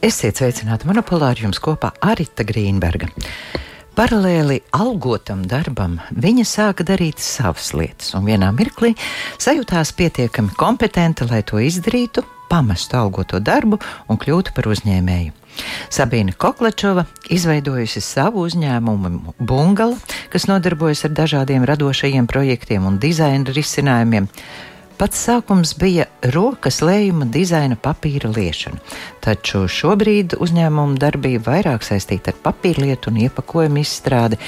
[0.00, 3.10] Esiet sveicināti monopolāri jums kopā Arita Grīnberga.
[3.92, 8.94] Paralēli algotam darbam viņa sāka darīt savas lietas, un vienā mirklī
[9.36, 13.76] sajūtās pietiekami kompetenta, lai to izdarītu, pamestu algoto darbu
[14.08, 15.36] un kļūtu par uzņēmēju.
[15.92, 20.00] Sabīna Koklačova izveidojusi savu uzņēmumu Bungala,
[20.32, 24.32] kas nodarbojas ar dažādiem radošajiem projektiem un dizaina risinājumiem.
[25.00, 26.04] Pats sākums bija
[26.34, 28.76] rokas lējuma dizaina papīra liešana,
[29.24, 34.38] taču šobrīd uzņēmuma darbība vairāk saistīta ar papīrlietu un iepakojumu izstrādi.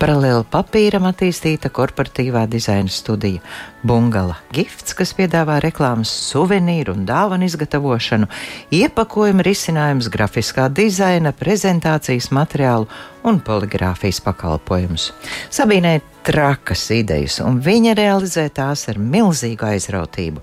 [0.00, 3.42] Paralēli papīram attīstīta korporatīvā dizaina studija
[3.82, 8.28] Bungala Gifts, kas piedāvā reklāmas suvenīru un dāvanu izgatavošanu,
[8.72, 12.88] iepakojuma risinājums, grafiskā dizaina, prezentācijas materiālu
[13.26, 15.10] un poligrāfijas pakalpojumus.
[15.52, 20.42] Sabīnai trakas idejas, un viņa realizē tās ar milzīgu aizrautību.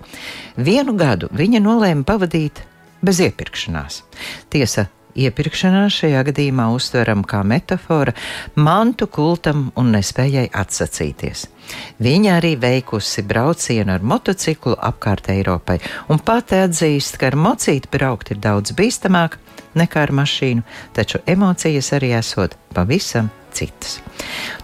[0.59, 2.65] Vienu gadu viņa nolēma pavadīt
[3.01, 4.03] bez iepirkšanās.
[4.49, 8.13] Tiesa, Iepirkšanās šajā gadījumā uztveram kā metāfora
[8.61, 11.47] mantu kultam un nespējai atsacīties.
[12.01, 15.79] Viņa arī veikusi braucienu ar motociklu apkārt Eiropai,
[16.13, 19.39] un pati atzīst, ka ar mocīti braukt ir daudz bīstamāk
[19.77, 23.99] nekā ar mašīnu, taču emocijas arī esot pavisam citas.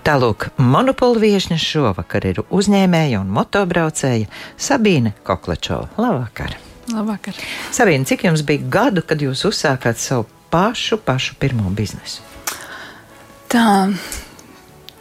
[0.05, 5.89] Tālūk, monopolu viesņa šovakar ir uzņēmēja un motobraucēja Sabīne Koklačova.
[5.97, 6.64] Labvakar!
[6.93, 7.37] Labvakar!
[7.73, 12.21] Sabīne, cik jums bija gadu, kad jūs uzsākāt savu pašu, pašu pirmo biznesu?
[13.49, 13.89] Tā,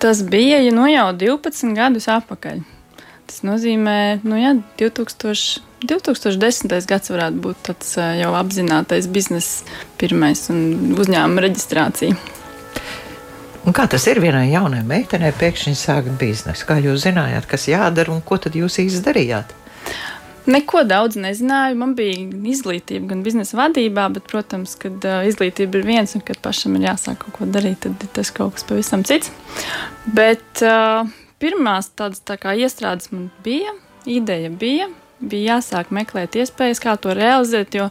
[0.00, 2.62] tas bija ja nu jau 12 gadus atpakaļ.
[3.28, 6.72] Tas nozīmē, nu, jā, 2000, 2010.
[6.88, 9.64] gads varētu būt tāds jau apzinātais biznesa
[10.00, 12.16] pirmais un uzņēmuma reģistrācija.
[13.64, 16.66] Un kā tas ir vienai jaunai meitenei pēkšņi sākt biznesu?
[16.68, 19.55] Kā jūs zinājāt, kas jādara un ko tad jūs īsti darījāt?
[20.47, 21.77] Neko daudz nezināju.
[21.81, 22.19] Man bija
[22.53, 26.91] izglītība gan biznesa vadībā, bet, protams, kad uh, izglītība ir viens un kad pašam ir
[26.91, 29.33] jāsāk kaut ko darīt, tad tas kaut kas pavisam cits.
[30.05, 31.09] Bet uh,
[31.41, 33.73] pirmās tādas tā kā iestrādes man bija,
[34.05, 34.91] ideja bija.
[35.24, 37.86] Bija jāsāk meklēt iespējas, kā to realizēt, jo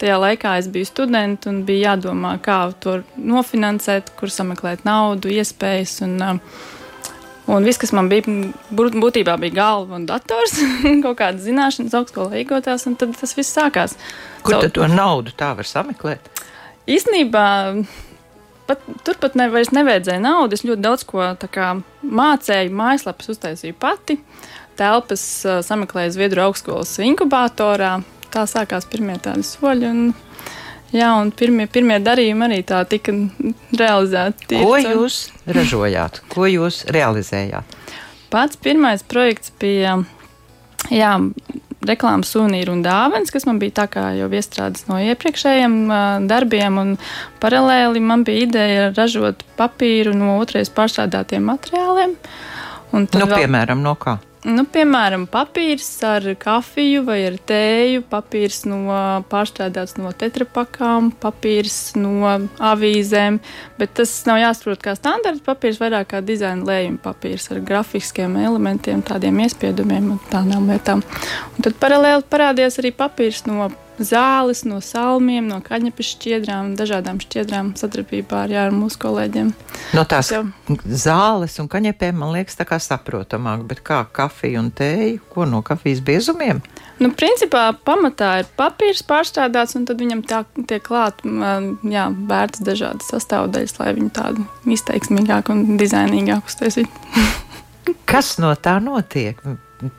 [0.00, 5.98] tajā laikā es biju students un bija jādomā, kā to nofinansēt, kur sameklēt naudu, iespējas.
[6.06, 6.76] Un, uh,
[7.48, 8.28] Un viss, kas man bija,
[8.76, 10.58] būtībā bija galva un dators,
[11.04, 13.96] kaut kādas zināšanas, augstskolā iegūtās, un tad tas viss sākās.
[14.44, 16.28] Kur tad to naudu tā var sameklēt?
[16.88, 17.46] Īstenībā
[18.68, 20.58] pat, turpat ne, vairs nevajadzēja naudu.
[20.58, 21.72] Es ļoti daudz ko kā,
[22.04, 24.18] mācīju, mājaslapas uztaisīju pati,
[24.78, 27.98] telpas uh, sameklēju Zviedru augstskolas inkubatorā.
[28.28, 29.88] Tā sākās pirmie tādi soļi.
[29.88, 30.10] Un,
[30.94, 33.12] Jā, un pirmie, pirmie darījumi arī tā tika
[33.76, 34.62] realizēti.
[34.64, 36.22] Ko jūs ražojāt?
[36.32, 37.76] Ko jūs realizējāt?
[38.32, 39.98] Pats pirmais projekts bija
[40.92, 41.12] jā,
[41.88, 46.96] reklāmas suvenīru un dāvāns, kas man bija tā kā jau iestrādāts no iepriekšējiem uh, darbiem.
[47.42, 52.16] Paralēli man bija ideja ražot papīru no otrais pārstrādātiem materiāliem.
[52.92, 54.16] Nu, vēl, piemēram, no kā?
[54.46, 58.78] Nu, piemēram, papīrs ar kafiju vai ar tēju, papīrs no
[59.30, 62.30] pārstrādāts no tetrapakām, papīrs no
[62.62, 63.40] avīzēm,
[63.80, 69.02] bet tas nav jāsaprot kā standarta papīrs, vairāk kā dizaina lējuma papīrs ar grafiskiem elementiem,
[69.02, 71.02] tādiem iespiedumiem un tādām lietām.
[71.56, 73.72] Un tad paralēli parādījās arī papīrs no
[74.04, 79.52] zāles, no salmiem, no kaņepes šķiedrām, dažādām šķiedrām sadarbībā ar, jā, ar mūsu kolēģiem.
[79.96, 80.44] No tās jau.
[80.86, 85.62] zāles un kaņepēm man liekas tā kā saprotamāk, bet kā kafija un tēja, ko no
[85.66, 86.62] kafijas biezumiem?
[86.98, 91.22] Nu, principā pamatā ir papīrs pārstrādāts, un tad viņam tā, tiek klāt,
[91.86, 97.24] jā, vērts dažādas sastāvdaļas, lai viņu tādu izteiksmīgāku un dizainīgāku uztaisītu.
[98.10, 99.38] Kas no tā notiek?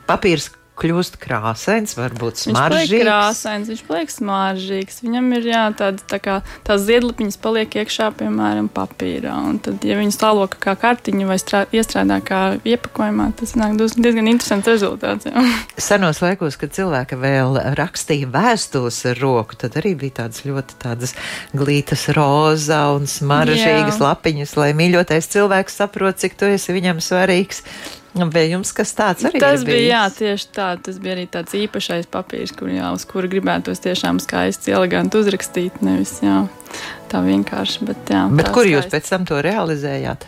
[0.06, 0.50] Papīrs
[0.80, 2.90] kļūst krāsains, varbūt smaržīgs.
[2.90, 5.00] Viņš krāsains, viņš paliek smaržīgs.
[5.04, 6.36] Viņam ir jā, tāda, tā kā
[6.66, 9.34] tās ziedlapiņas paliek iekšā, piemēram, papīrā.
[9.50, 14.30] Un tad, ja viņas tāloka kā kartiņa vai strā, iestrādā kā iepakojumā, tas nāk diezgan
[14.32, 15.28] interesants rezultāts.
[15.28, 15.44] Jā.
[15.90, 21.16] Senos laikos, kad cilvēki vēl rakstīja vēstules ar roku, tad arī bija tādas ļoti tādas
[21.56, 24.04] glītas roza un smaržīgas jā.
[24.08, 27.64] lapiņas, lai mīļotais cilvēks saprot, cik tu esi viņam svarīgs.
[28.10, 29.82] Vai jums kas tāds arī tas bija?
[29.86, 30.70] Jā, tieši tā.
[30.82, 35.78] Tas bija arī tāds īpašais papīrs, kur, jā, uz kura gribētos tiešām skaisti, eleganti uzrakstīt.
[35.86, 36.40] Nevis jā,
[37.12, 37.86] tā vienkārši.
[37.86, 38.74] Bet, jā, bet kur skaisti.
[38.74, 40.26] jūs pēc tam to realizējāt?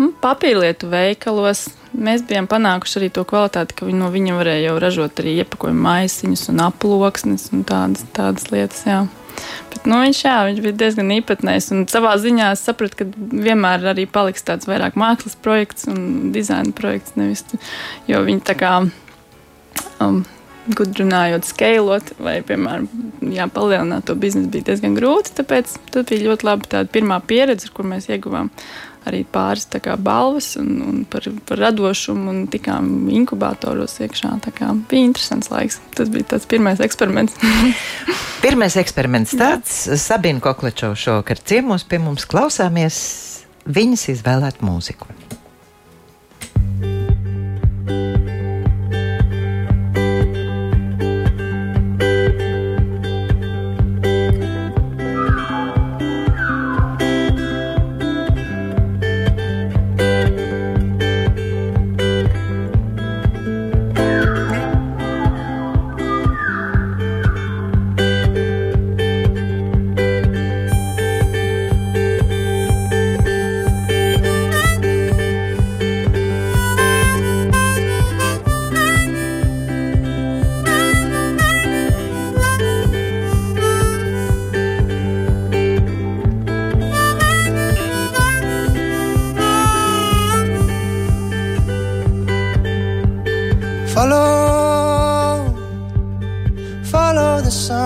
[0.00, 5.22] Mm, papīrlietu veikalos mēs bijām panākuši arī to kvalitāti, ka no viņa varēja jau ražot
[5.22, 8.82] arī iepakojumu maisiņus un aploksnes un tādas, tādas lietas.
[8.88, 9.04] Jā.
[9.72, 11.70] Bet, nu, viņš, jā, viņš bija diezgan īpatnējs.
[11.76, 16.74] Un savā ziņā es sapratu, ka vienmēr arī paliks tāds vairāk mākslas projekts un dizaina
[16.76, 17.16] projekts.
[17.20, 17.46] Nevis,
[18.10, 18.74] jo viņi tā kā.
[20.00, 20.22] Um,
[20.76, 22.86] gudrinājot, skalot, vai, piemēram,
[23.32, 25.32] jā, palielināt to biznesu bija diezgan grūti.
[25.38, 28.52] Tāpēc tas bija ļoti labi tāda pirmā pieredze, kur mēs ieguvām
[29.08, 34.34] arī pāris kā, balvas un, un par, par radošumu un tikām inkubatoros iekšā.
[34.90, 35.80] Bija interesants laiks.
[35.96, 37.38] Tas bija tāds pirmais eksperiments.
[38.44, 43.00] pirmais eksperiments tāds- Sabina Koklečova šovakar ciemos pie mums klausāmies
[43.68, 45.19] viņas izvēlēt mūziku.
[97.42, 97.78] the sun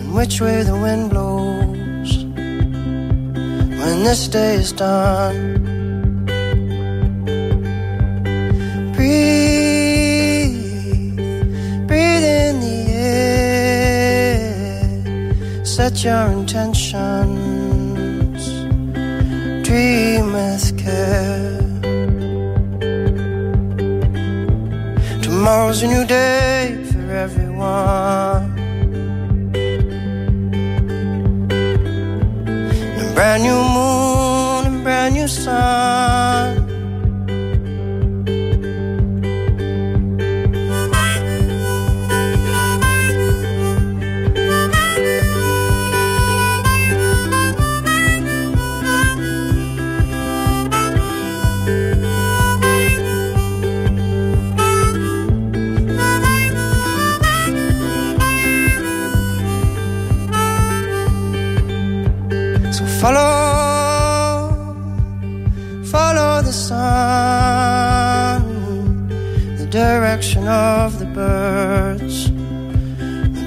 [0.00, 2.24] and which way the wind blows
[3.80, 5.58] when this day is done.
[8.94, 10.56] Breathe,
[11.88, 12.78] breathe in the
[13.10, 14.44] air,
[15.64, 17.32] set your intentions,
[19.66, 21.31] dream with care.
[25.42, 28.44] Tomorrow's a new day for everyone.
[33.00, 33.61] A brand new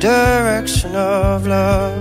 [0.05, 1.99] direction of love.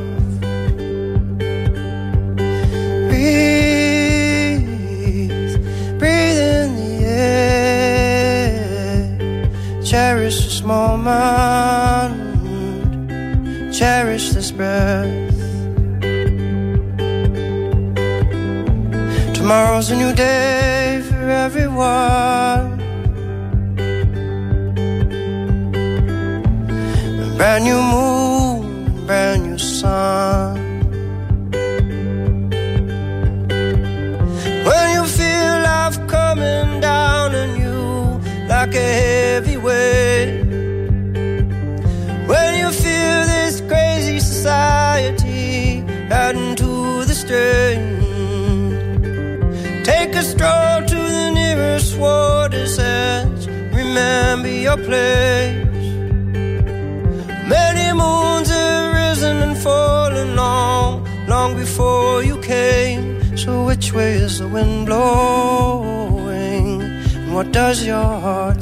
[3.09, 4.61] Breathe,
[5.99, 8.19] breathe in the air.
[9.83, 12.15] Cherish this moment,
[13.73, 15.39] cherish this breath.
[19.35, 22.74] Tomorrow's a new day for everyone.
[27.55, 30.81] Brand new moon, brand new sun.
[34.67, 40.43] When you feel life coming down on you like a heavy weight.
[42.27, 47.85] When you feel this crazy society adding to the strain.
[49.85, 53.47] Take a stroll to the nearest water's edge.
[53.47, 55.64] Remember your place.
[63.95, 66.83] Which way is the wind blowing?
[66.83, 68.61] And what does your heart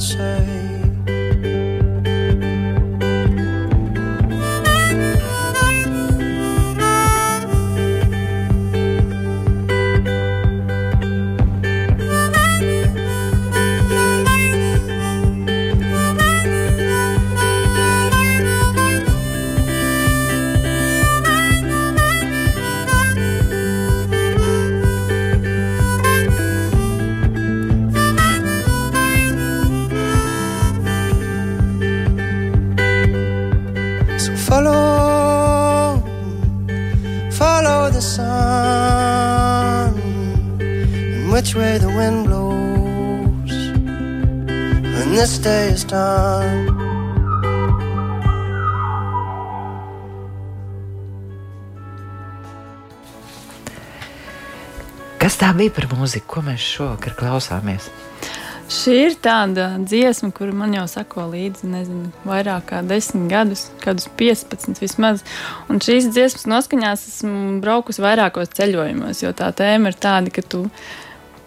[41.32, 43.52] which way the wind blows
[44.94, 46.66] when this day is done.
[55.18, 57.90] Kas tā bija par mūziku, ko mēs šovakar klausāmies?
[58.72, 64.08] Šī ir tāda dziesma, kuru man jau sako līdzi, nezinu, vairāk kā desmit gadus, kādus
[64.16, 65.24] 15 vismaz.
[65.68, 70.62] Un šīs dziesmas noskaņās esmu braukusi vairākos ceļojumos, jo tā tēma ir tāda, ka tu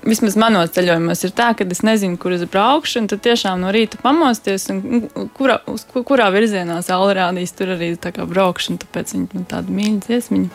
[0.06, 3.72] vismaz manos ceļojumos ir tā, ka es nezinu, kur es braukšu, un tad tiešām no
[3.74, 5.08] rīta pamosties, un
[5.38, 9.48] kurā, uz, kurā virzienā saule rādīs, tur arī tā kā braukšu, un tāpēc viņi man
[9.52, 10.52] tādu mīļu dziesmiņu.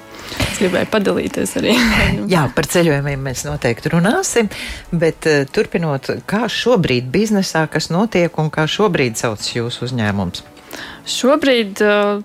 [0.46, 1.74] Es gribēju padalīties arī.
[2.34, 4.50] Jā, par ceļojumiem mēs noteikti runāsim,
[4.92, 10.46] bet uh, turpinot, kā šobrīd biznesā, kas notiek un kā šobrīd sauc jūsu uzņēmums?
[11.10, 12.22] Šobrīd uh,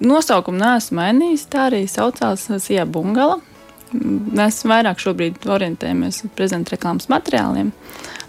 [0.00, 3.42] nosaukumu neesmu mainījis, tā arī saucās Sija Bungala.
[3.92, 7.72] Mēs vairāk šobrīd orientējamies uz prezentu reklāmas materiāliem,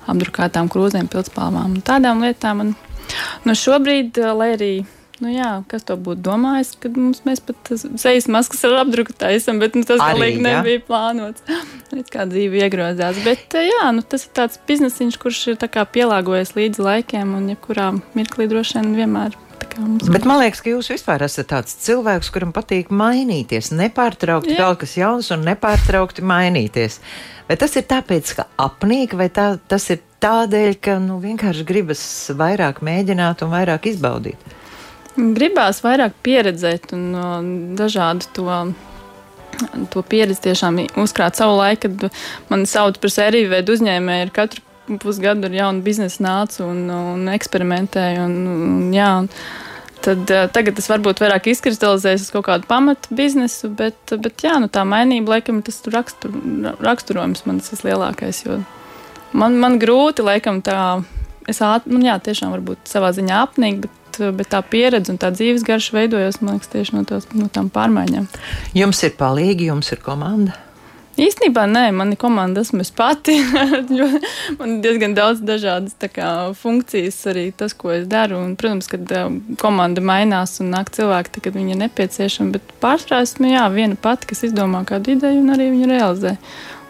[0.10, 2.64] apdrukātām krūzēm, pildspalvām un tādām lietām.
[2.64, 2.74] Un,
[3.46, 4.74] nu, šobrīd, lai arī
[5.20, 9.76] Nu jā, kas to būtu domājis, kad mums pat sejas maskas ar apdruku taisam, bet
[9.76, 11.44] nu, tas galīgi nebija plānots.
[12.14, 13.20] Kā dzīve iegrozās.
[13.26, 18.48] Bet jā, nu, tas ir tāds biznesiņš, kurš ir pielāgojies līdzi laikiem un jebkurā mirklī
[18.48, 19.36] droši vien vienmēr
[19.80, 20.10] mums.
[20.12, 24.62] Bet man liekas, ka jūs vispār esat tāds cilvēks, kuram patīk mainīties, nepārtraukti Jā.
[24.64, 27.00] kaut kas jauns un nepārtraukti mainīties.
[27.50, 32.04] Vai tas ir tāpēc, ka apnīk, vai tā, tas ir tādēļ, ka nu, vienkārši gribas
[32.38, 34.56] vairāk mēģināt un vairāk izbaudīt?
[35.18, 37.40] Gribās vairāk pieredzēt un uh,
[37.80, 38.48] dažādu to
[39.92, 42.20] to pieredzi tiešām uzkrāt savu laiku, kad
[42.52, 44.64] man sauc par sēriju veidu uzņēmēju ar katru
[44.98, 48.26] pusgadu ar jaunu biznesu nācu un, un eksperimentēju.
[48.26, 49.34] Un, un, jā, un,
[50.00, 54.54] Tad uh, tagad tas varbūt vairāk izkristalizējas uz kaut kādu pamatu biznesu, bet, bet jā,
[54.64, 56.32] nu, tā mainība laikam tas rakstur,
[56.80, 58.46] raksturojums man tas lielākais.
[59.36, 61.02] Man, man grūti laikam tā,
[61.52, 65.34] es ātri, nu, jā, tiešām varbūt savā ziņā apnīk, bet, bet tā pieredze un tā
[65.36, 68.32] dzīves garša veidojas, man liekas, tieši no, tos, no tām pārmaiņām.
[68.80, 70.56] Jums ir palīgi, jums ir komanda.
[71.20, 73.36] Īstenībā nē, man ir komanda, esmu es pati.
[74.60, 78.40] man ir diezgan daudz dažādas kā, funkcijas, arī tas, ko es daru.
[78.46, 79.28] Un, protams, kad uh,
[79.60, 82.56] komanda mainās un nāk cilvēki, tad, kad viņi ir nepieciešami.
[82.56, 86.36] Bet pārsvarā esmu jā, viena pati, kas izdomā kādu ideju un arī viņu realizē.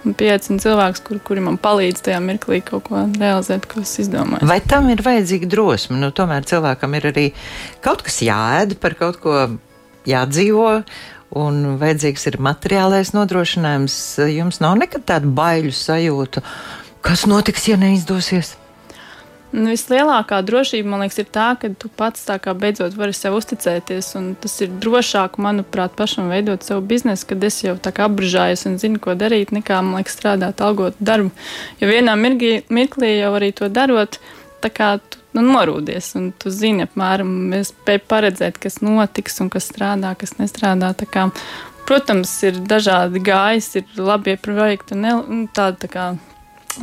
[0.07, 4.47] Un pieaicina cilvēks, kur, kuri man palīdz tajā mirklī kaut ko realizēt, ko es izdomāju.
[4.47, 5.97] Vai tam ir vajadzīga drosme?
[5.99, 7.25] Nu, tomēr cilvēkam ir arī
[7.83, 9.41] kaut kas jāēd, par kaut ko
[10.07, 10.69] jādzīvo
[11.35, 13.99] un vajadzīgs ir materiālais nodrošinājums.
[14.33, 16.43] Jums nav nekad tāda baiļu sajūta,
[17.05, 18.55] kas notiks, ja neizdosies?
[19.49, 23.33] Nu, vislielākā drošība, man liekas, ir tā, ka tu pats tā kā beidzot vari sev
[23.39, 24.11] uzticēties.
[24.43, 28.77] Tas ir drošāk, manuprāt, pašam veidot savu biznesu, kad es jau tā kā apbrīžājos un
[28.81, 31.33] zinu, ko darīt, nekā, man liekas, strādāt algotu darbu.
[31.81, 34.19] Jo vienā mirklī, mirklī jau arī to darot,
[34.61, 36.13] tā kā tu nu, norūdies.
[36.19, 40.93] Un tu zini, apmēram, spēj paredzēt, kas notiks un kas strādā, kas nestrādā.
[41.09, 41.29] Kā,
[41.89, 46.09] protams, ir dažādi gājas, ir labi projekti un ne, tādi tā kā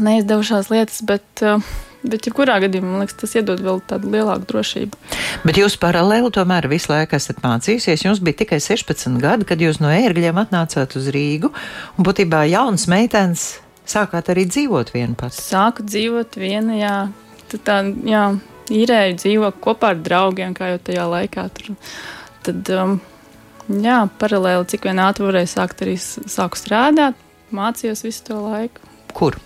[0.03, 1.29] neizdevušās lietas, bet.
[1.43, 1.75] Uh,
[2.07, 4.99] Bet, jebkurā gadījumā, man liekas, tas iedod vēl tādu lielāku drošību.
[5.43, 8.05] Bet jūs paralēli tomēr visu laiku esat mācījusies.
[8.07, 11.51] Jums bija tikai 16 gadi, kad jūs no ērgļiem atnācāt uz Rīgu.
[11.97, 13.49] Un būtībā jauns meitenes
[13.91, 15.41] sākāt arī dzīvot viena pati.
[15.43, 16.97] Sāku dzīvot viena, jā,
[17.55, 18.25] tā, jā,
[18.73, 21.47] īrēju dzīvo kopā ar draugiem, kā jau tajā laikā.
[21.57, 21.77] Tur,
[22.47, 22.99] tad, um,
[23.71, 27.19] jā, paralēli, cik vien ātri varēju sākt, arī sāku strādāt,
[27.55, 28.95] mācījos visu to laiku.
[29.17, 29.39] Kur?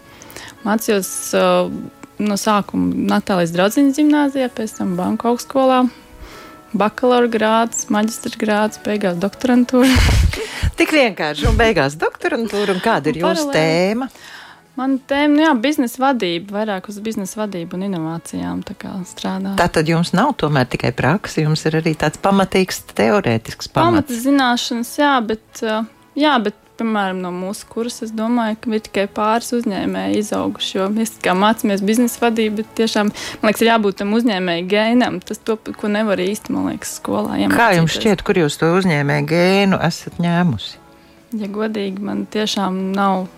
[0.65, 1.73] Mācījos uh,
[2.21, 5.85] no sākuma Natālijas draudziņas gimnājā, pēc tam Banku augstskolā.
[6.71, 9.91] Bakalaura grāds, maģistra grāds, beigās doktorantūra.
[10.79, 14.07] Tik vienkārši, un beigās doktorantūra, un kāda ir jūsu tēma?
[14.81, 18.63] Man tēma, nu jā, biznesa vadība, vairāk uz biznesa vadību un inovācijām
[19.11, 19.53] strādā.
[19.59, 24.07] Tā tad jums nav tomēr tikai praksa, jums ir arī tāds pamatīgs teorētisks pamats.
[24.09, 25.61] Pamata zināšanas, jā, bet,
[26.17, 30.71] jā, bet piemēram, no mūsu kursa, es domāju, ka ir tikai pāris uzņēmēji izauguši.
[30.79, 33.11] Jo mēs kā mācāmies biznesa vadību, bet tiešām,
[33.43, 35.19] man liekas, ir jābūt tam uzņēmēju gēnam.
[35.21, 37.61] Tas, to, ko nevar īsti, man liekas, skolā iemācīties.
[37.61, 40.81] Kā jums šķiet, kur jūs to uzņēmēju gēnu esat ņēmusi?
[41.41, 43.29] Ja godīgi, man tiešām nav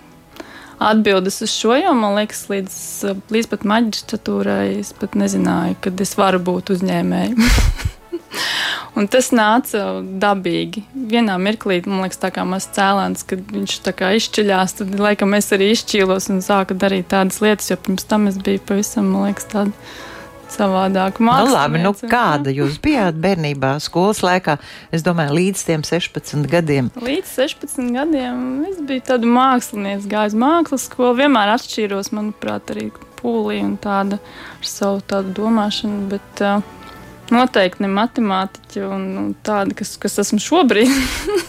[0.91, 2.77] atbildes uz šo, jo man liekas, līdz,
[3.33, 7.37] līdz pat maģistratūrai es pat nezināju, kad es varu būt uzņēmēji.
[8.99, 10.83] Un tas nāca dabīgi.
[10.93, 15.33] Vienā mirklī, man liekas, tā kā mazs cēlēns, kad viņš tā kā izšķiļās, tad laikam
[15.39, 19.31] es arī izšķīlos un sāku darīt tādas lietas, jo pirms tam es biju pavisam, man
[19.31, 19.73] liekas, tāda
[20.53, 21.21] savādāk.
[21.23, 24.59] Nu, labi, nu, kāda jūs bijāt bērnībā, skolas laikā?
[24.95, 26.91] Es domāju, līdz tiem 16 gadiem.
[27.03, 31.17] Līdz 16 gadiem es biju tāda mākslinieca, gāju uz mākslas skolu.
[31.23, 32.91] Vienmēr atšķīros, manuprāt, arī
[33.21, 36.07] pūlī un tāda ar savu tādu domāšanu.
[36.13, 36.63] Bet, uh,
[37.33, 40.91] Noteikti ne matemātiķi un, un tādi, kas, kas esmu šobrīd.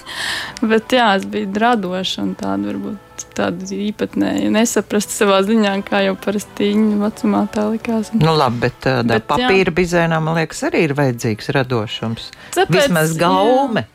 [0.72, 3.03] Bet jā, es biju radoša un tāda varbūt
[3.38, 8.14] tāda īpatnēja, nesaprasta savā ziņā, kā jau parasti viņa vecumā tā likās.
[8.18, 9.78] Nu labi, bet bet, papīra jā.
[9.80, 12.30] bizēnā, man liekas, arī ir vajadzīgs radošums.
[12.58, 13.86] Tāpēc, Vismaz gaume.
[13.86, 13.93] Jā.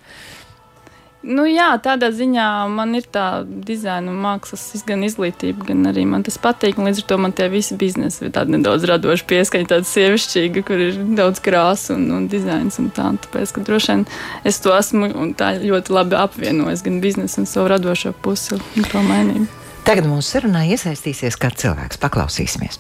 [1.27, 6.39] Nu, jā, tādā ziņā man ir tā dizaina mākslas gan izglītība, gan arī man tas
[6.39, 6.79] patīk.
[6.79, 10.85] Līdz ar to man tie visi biznesi ir tādi nedaudz radoši pieskaņi, tāda sievišķīga, kur
[10.87, 13.11] ir daudz krāsu un, un dizains un tā.
[13.11, 14.07] Un tāpēc, ka droši vien
[14.47, 18.87] es to esmu un tā ļoti labi apvienojis gan biznesu un savu radošo pusi un
[18.87, 19.51] to mainību.
[19.89, 21.99] Tagad mūsu sarunā iesaistīsies kāds cilvēks.
[21.99, 22.79] Paklausīsimies!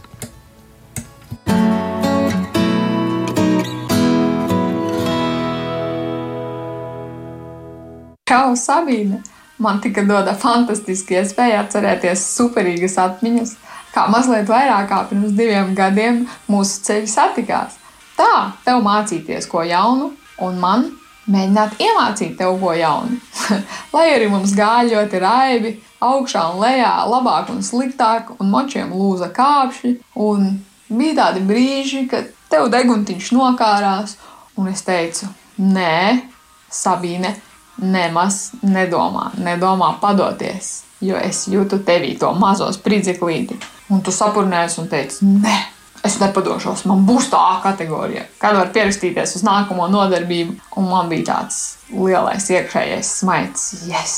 [8.29, 9.23] Čau, Sabīne!
[9.57, 13.55] Man tika dota fantastiska iespēja atcerēties superīgas atmiņas,
[13.95, 16.19] kā mazliet vairāk kā pirms diviem gadiem
[16.53, 17.79] mūsu ceļi satikās.
[18.19, 20.11] Tā, tev mācīties ko jaunu,
[20.45, 20.85] un man
[21.25, 23.17] mēģināt iemācīt tev ko jaunu.
[23.97, 29.33] Lai arī mums gāja ļoti raibi, augšā un lejā, labāk un sliktāk, un močiem lūza
[29.33, 29.97] kāpši,
[30.29, 30.51] un
[30.93, 34.19] bija tādi brīži, kad tev deguntiņš nokārās,
[34.61, 36.27] un es teicu, nē,
[36.69, 37.31] Sabīne,
[37.79, 43.59] nemaz nedomā, nedomā padoties, jo es jūtu tevī to mazo spridzeklīti.
[43.95, 45.57] Un tu sapurnējies un teici, nē,
[46.05, 50.59] es nepadošos, man būs tā kategorija, kad var pierakstīties uz nākamo nodarbību.
[50.79, 54.15] Un man bija tāds lielais iekšējais smaids, yes,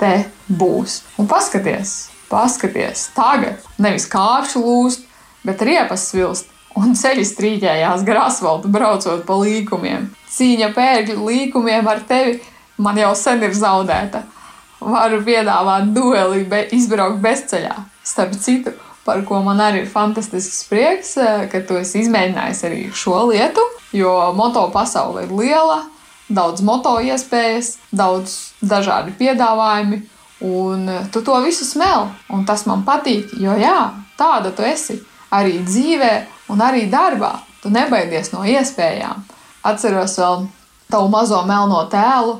[0.00, 0.12] te
[0.46, 1.00] būs.
[1.18, 5.04] Un paskaties, paskaties, tagad nevis kāršu lūst,
[5.46, 6.48] bet riepas svilst.
[6.78, 10.06] Un ceļi strīdējās gar asfaltu, braucot pa līkumiem.
[10.30, 12.36] Cīņa pērkļu līkumiem ar tevi
[12.80, 14.24] man jau sen ir zaudēta.
[14.80, 17.74] Varu piedāvāt dueli, be, izbraukt bezceļā.
[18.06, 18.72] Starp citu,
[19.04, 23.64] par ko man arī ir fantastisks prieks, eh, ka tu esi izmēģinājis arī šo lietu,
[23.92, 25.82] jo moto pasaule ir liela,
[26.30, 30.00] daudz moto iespējas, daudz dažādi piedāvājumi,
[30.40, 35.60] un tu to visu smēli, un tas man patīk, jo jā, tāda tu esi arī
[35.64, 36.12] dzīvē
[36.50, 37.34] un arī darbā.
[37.60, 39.20] Tu nebaidies no iespējām.
[39.68, 40.46] Atceros vēl
[40.90, 42.38] tavu mazo melno tēlu,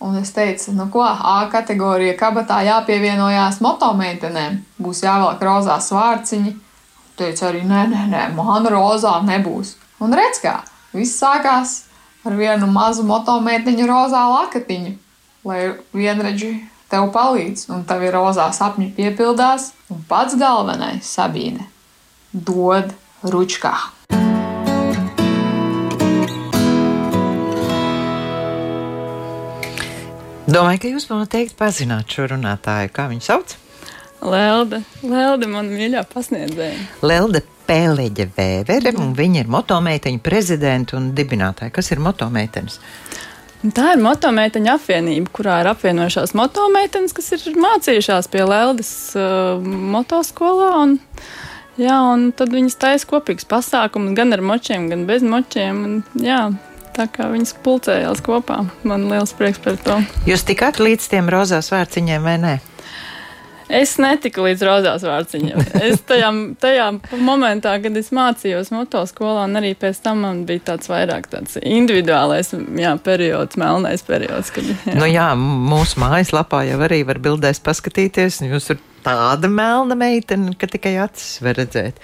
[0.00, 4.56] Un es teicu, nu ko, A kategorija kabatā jāpievienojās motomeitenēm.
[4.80, 6.54] Būs jāvelk rozā svārciņi.
[7.20, 9.74] Teicu arī, nē, nē, nē, man rozā nebūs.
[10.00, 10.62] Un redz kā,
[10.96, 11.82] viss sākās
[12.24, 14.96] ar vienu mazu motomeitiņu rozā lakatiņu,
[15.44, 15.60] lai
[15.92, 16.54] vienredži
[16.90, 21.68] tev palīdz, un tavi rozā sapņi piepildās, un pats galvenais- Sabīne-
[22.48, 23.99] dod ručkā.
[30.50, 32.90] Domāju, ka jūs noteikti pazināt šo runātāju.
[32.94, 33.52] Kā viņu sauc?
[34.20, 36.78] Lelde, Lelde man mīļā pasniedzēja.
[37.06, 41.70] Lelde Pēleģe Vēvere, un viņa ir motomeiteņa prezidenta un dibinātāja.
[41.76, 42.80] Kas ir motomeitenes?
[43.60, 49.60] Tā ir motomeiteņa apvienība, kurā ir apvienojušās motomeitenes, kas ir mācījušās pie Leldes uh,
[49.94, 50.72] motoskolā.
[50.82, 50.96] Un,
[51.78, 55.84] jā, un tad viņas taisa kopīgus pasākumus gan ar močiem, gan bez močiem.
[55.86, 56.42] Un, jā,
[56.96, 58.64] Tā kā viņas pulcējās kopā.
[58.86, 60.00] Man liels prieks par to.
[60.28, 62.56] Jūs tikāt līdz tiem rozās vārciņiem vai nē?
[63.70, 65.60] Es netiku līdz rozās vārciņiem.
[65.86, 66.88] Es tajā, tajā
[67.22, 72.50] momentā, kad es mācījos motoskolā, un arī pēc tam man bija tāds vairāk tāds individuālais
[72.80, 74.50] jā, periods, melnais periods.
[74.54, 74.96] Kad, jā.
[74.98, 80.56] Nu jā, mūsu mājaslapā jau arī var bildēs paskatīties, un jūs tur tāda melna meitene,
[80.58, 82.02] ka tikai acis var redzēt.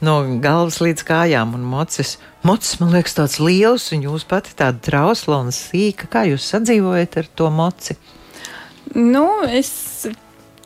[0.00, 2.14] No galvas līdz kājām un mocis.
[2.46, 6.08] Mocis man liekas tāds liels, un jūs pati tāda trausla un sīka.
[6.08, 7.98] Kā jūs sadzīvojat ar to moci?
[8.96, 10.08] Nu, es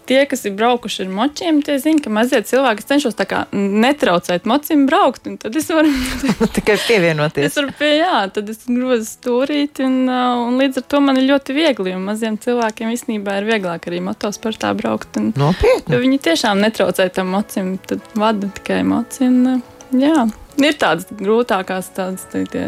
[0.09, 3.17] tie, kas ir braukuši ar močiem, tie zina, ka mazie cilvēki cenšas
[3.55, 5.27] netraucēt mocim braukt.
[5.43, 5.91] Tad es varu
[6.57, 7.51] tikai pievienoties.
[7.51, 11.21] Es varu pie, jā, tad es grozu stūrīti, un, uh, un līdz ar to man
[11.21, 11.97] ir ļoti viegli.
[11.97, 15.19] Un maziem cilvēkiem īstenībā ir vieglāk arī motosportā braukt.
[15.21, 16.01] Un, Nopietni.
[16.05, 19.29] Viņi tiešām netraucē tam mocim, tad vada tikai moci.
[19.31, 20.27] Un, uh, jā.
[20.63, 22.65] Ir tādas grūtākās tādas, tie, tie,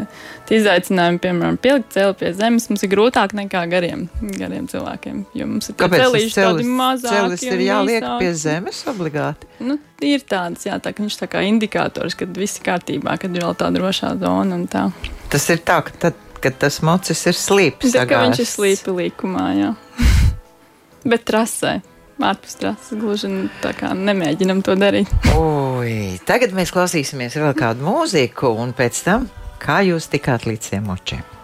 [0.48, 2.66] tie izaicinājumi, piemēram, pielikt celi pie zemes.
[2.70, 5.22] Mums ir grūtāk nekā gariem, gariem cilvēkiem.
[5.38, 7.14] Jo mums ir celīši tādi mazāki.
[7.14, 8.18] Celis ir jāliek īsāki.
[8.24, 9.50] pie zemes obligāti.
[9.62, 13.34] Nu, ir tādas, jā, tā, ka viņš tā kā indikators, kad viss ir kārtībā, kad
[13.36, 14.88] ir vēl tā drošā zona un tā.
[15.30, 17.94] Tas ir tā, ka tad, kad tas mocis ir slīpis.
[17.94, 19.74] Tā kā viņš ir slīpi līkumā, jā.
[21.10, 21.78] Bet trasē
[22.22, 22.96] ārpus trases.
[22.96, 23.30] Gluži
[23.62, 25.12] tā kā nemēģinam to darīt.
[25.36, 29.30] Ui, tagad mēs klausīsimies vēl kādu mūziku, un pēc tam,
[29.62, 31.35] kā jūs tikāt līdz tiem močiem.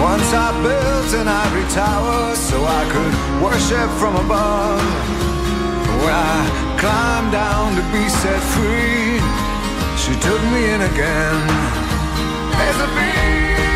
[0.00, 4.80] Once I built an ivory tower so I could worship from above.
[6.02, 9.18] When I climbed down to be set free,
[9.98, 11.46] she took me in again.
[12.58, 13.67] There's a bee.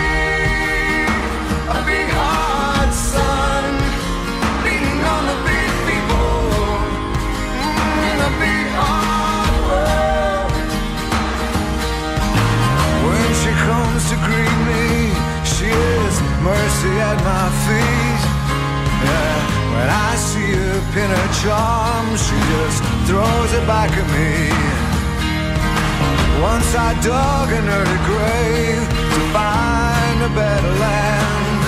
[23.67, 24.51] back of me.
[26.43, 31.63] Once I dug in her grave to find a better land.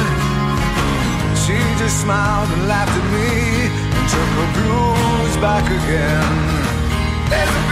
[1.43, 3.31] She just smiled and laughed at me
[3.97, 6.35] and took her blues back again.
[7.31, 7.64] There's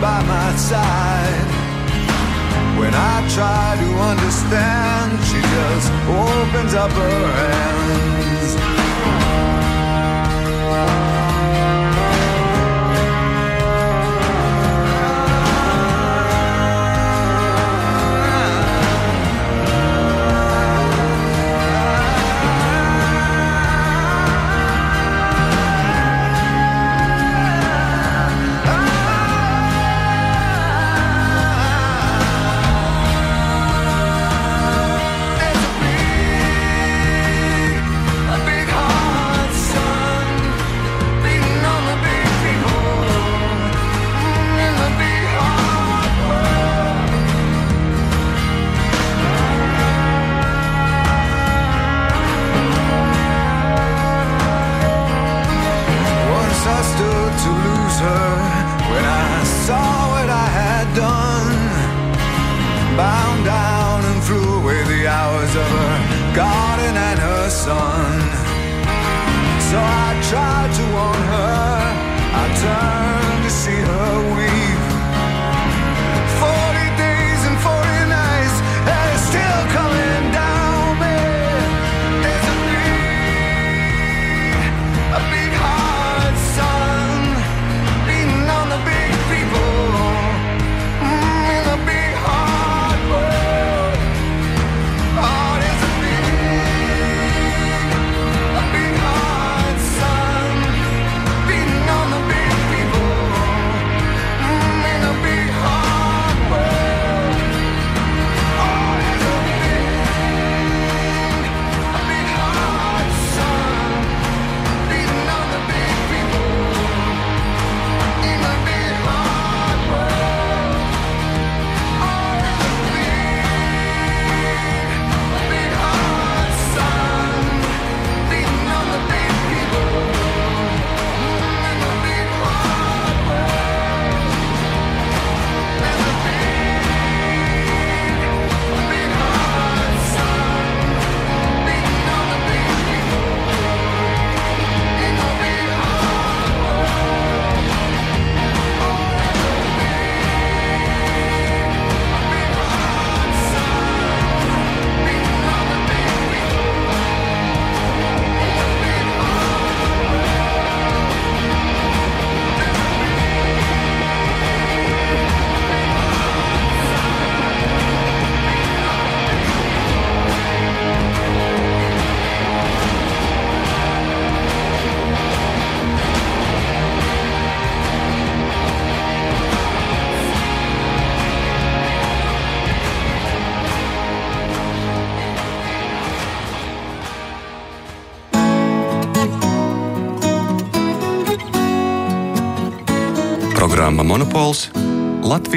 [0.00, 1.48] by my side.
[2.78, 7.88] When I try to understand, she just opens up her hands.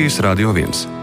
[0.01, 1.00] Latvijas Radio 1.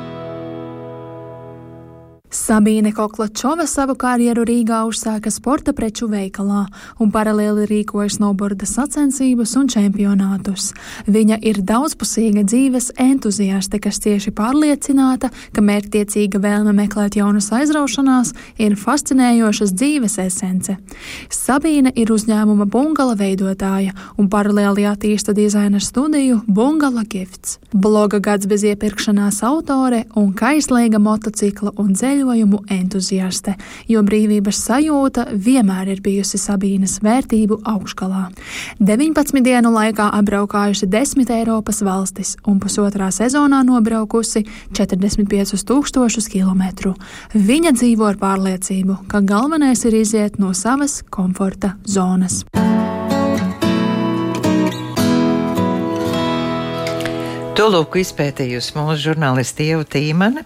[2.59, 6.64] Sabīne Koklačova savu karjeru Rīgā uzsāka sporta preču veikalā
[6.99, 10.73] un paralēli rīkoja snowboarda sacensības un čempionātus.
[11.07, 18.75] Viņa ir daudzpusīga dzīves entuziaste, kas tieši pārliecināta, ka mērķtiecīga vēlme meklēt jaunas aizraušanās ir
[18.81, 20.75] fascinējošas dzīves esence.
[21.31, 28.66] Sabīne ir uzņēmuma bungala veidotāja un paralēli attīsta dizaina studiju Bungala Gifts, bloga gads bez
[28.66, 33.54] iepirkšanās autore un kaislīga motocikla un dzeļa ceļojumu entuziaste,
[33.88, 38.30] jo brīvības sajūta vienmēr ir bijusi Sabīnas vērtību augšgalā.
[38.80, 46.94] 19 dienu laikā apbraukājusi 10 Eiropas valstis un pusotrā sezonā nobraukusi 45 tūkstošus kilometru.
[47.34, 52.44] Viņa dzīvo ar pārliecību, ka galvenais ir iziet no savas komforta zonas.
[57.59, 60.44] To lūk, izpētījusi mūsu žurnālisti Ieva Tīmane,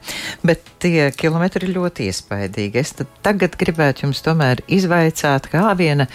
[0.49, 2.81] bet tie kilometri ir ļoti iespaidīgi.
[2.81, 6.07] Es tagad gribētu jums tomēr izvaicāt, kā viena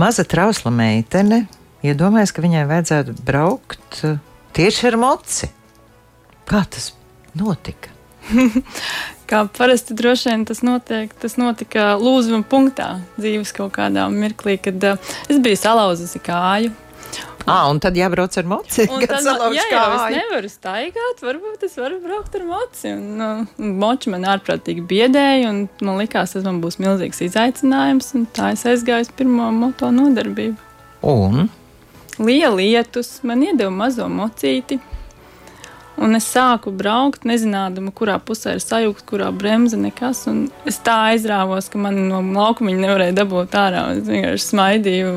[0.00, 1.42] maza trausla meitene
[1.84, 4.16] iedomājas, ka viņai vajadzētu braukt uh,
[4.56, 5.50] tieši ar moci.
[6.48, 6.94] Kā tas
[7.36, 7.92] notika?
[9.28, 14.88] Kā parasti droši vien tas, notiek, tas notika lūzuma punktā dzīves kaut kādā mirklī, kad
[14.94, 16.72] uh, es biju salauzusi kāju
[17.54, 18.88] Ah, un tad jābrauc ar moci.
[18.90, 19.22] Tad,
[19.54, 22.90] jā, jā, es nevaru staigāt, varbūt es varu braukt ar moci.
[22.90, 28.10] Un, nu, moči man ārprātīgi biedēja, un man likās, tas man būs milzīgs izaicinājums.
[28.34, 30.58] Tā es aizgāju uz pirmo moto nodarbību.
[31.06, 31.46] Un?
[32.18, 34.80] Liela lietus, man iedeva mazo mocīti.
[36.02, 40.26] Un es sāku braukt, nezinādama, kurā pusē ir sajūta, kurā bremze nekas.
[40.28, 43.86] Un es tā aizrāvos, ka man no laukuma nevarēja dabūt ārā.
[43.94, 45.14] Es vienkārši smaidīju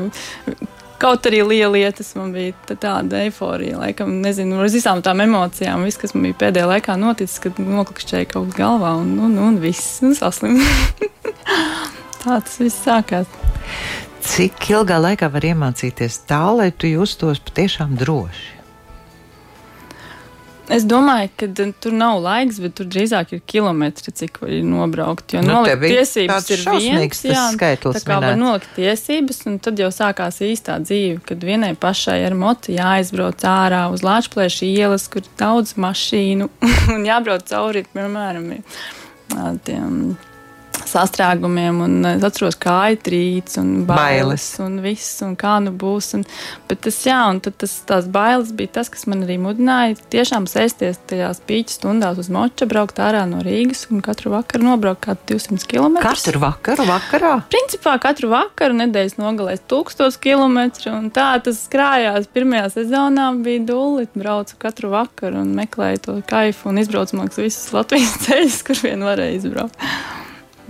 [1.00, 5.96] Kaut arī liela lietas man bija tāda eiforija, laikam, nezinu, ar visām tām emocijām, viss,
[6.00, 10.02] kas man bija pēdējā laikā noticis, kad noklikšķēja kaut kas galvā un, un, un viss,
[10.04, 10.60] un saslim.
[12.20, 13.32] Tā tas viss sākās.
[14.28, 18.59] Cik ilgā laikā var iemācīties tā, lai tu justos patiešām droši?
[20.70, 21.48] Es domāju, ka
[21.82, 25.34] tur nav laiks, bet tur drīzāk ir kilometri, cik var nobraukt.
[25.34, 27.98] Jo nu, nolikt tiesības ir viens, jā, skaitlis.
[27.98, 28.28] Tā kā minēt.
[28.28, 33.44] var nolikt tiesības, un tad jau sākās īstā dzīve, kad vienai pašai ar moti jāizbrauc
[33.50, 36.50] ārā uz Lāčplēša ielas, kur ir daudz mašīnu,
[36.94, 38.52] un jābrauc cauri, piemēram,
[39.66, 40.02] tiem
[40.90, 44.46] sastrēgumiem, un es atceros, kā aitrīts un bailes, bailes.
[44.64, 46.12] un viss, un kā nu būs.
[46.18, 46.24] Un,
[46.70, 51.00] bet tas, jā, un tas, tās bailes bija tas, kas man arī mudināja tiešām sēsties
[51.10, 55.68] tajās pīķa stundās uz moča, braukt ārā no Rīgas un katru vakaru nobraukt kādu 200
[55.70, 56.00] km.
[56.04, 57.34] Katru vakaru, vakarā?
[57.52, 60.60] Principā katru vakaru nedēļas nogalēs 1000 km,
[60.92, 62.28] un tā tas krājās.
[62.30, 67.42] Pirmajā sezonā bija dulli, braucu katru vakaru un meklēju to kaifu un izbraucu, man liekas,
[67.42, 69.88] visus Latvijas ceļus, kur vien varēja izbraukt.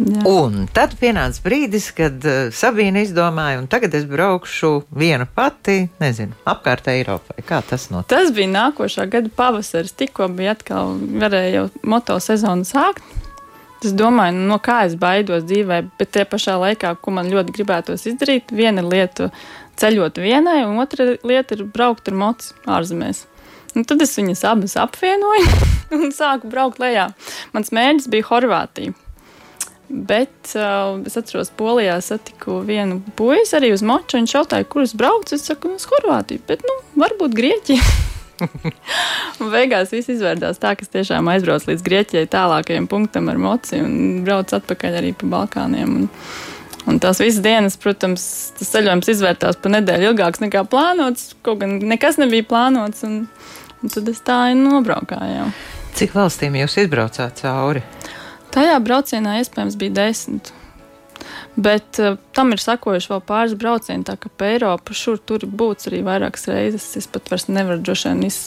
[0.00, 0.22] Jā.
[0.24, 6.36] Un tad pienāca brīdis, kad uh, Sabīna izdomāja, un tagad es braukšu viena pati, nezinu,
[6.48, 7.42] apkārt Eiropai.
[7.44, 8.14] Kā tas notika?
[8.14, 13.04] Tas bija nākošā gada pavasaris, tikko bija atkal, varēja jau moto sezonu sākt.
[13.84, 17.54] Es domāju, nu, no kā es baidos dzīvē, bet tie pašā laikā, ko man ļoti
[17.56, 19.30] gribētos izdarīt, viena lieta
[19.80, 23.26] ceļot vienai, un otra lieta ir braukt ar mocu ārzemēs.
[23.76, 25.46] Un tad es viņas abas apvienoju
[26.00, 27.10] un sāku braukt lejā.
[27.52, 28.96] Mans mērķis bija Horvātija.
[29.90, 34.20] Bet uh, es atceros, Polijā satiku vienu puisi arī uz moču.
[34.20, 35.34] Viņš jautāja, kur es braucu.
[35.34, 37.88] Es saku, uz Horvātiju, bet nu, varbūt Grieķiju.
[39.40, 43.80] un beigās viss izvērdās tā, ka es tiešām aizbraucu līdz Grieķijai tālākajam punktam ar moci
[43.82, 45.96] un braucu atpakaļ arī pa Balkāniem.
[45.98, 46.06] Un,
[46.86, 48.28] un tās visas dienas, protams,
[48.60, 51.34] tas ceļojums izvērtās pa nedēļu ilgāks nekā plānots.
[51.46, 53.24] Kaut gan nekas nebija plānots, un,
[53.82, 55.50] un tad es tā nobraukāju.
[55.98, 57.82] Cik valstīm jūs izbraucāt cauri?
[58.54, 60.54] Tajā braucienā iespējams bija desmit.
[61.60, 65.88] Bet uh, tam ir sakojuši vēl pāris braucieni, tā kā pa Eiropu šur tur būs
[65.90, 66.86] arī vairākas reizes.
[66.96, 68.38] Es pat vairs nevaru droši vien iz,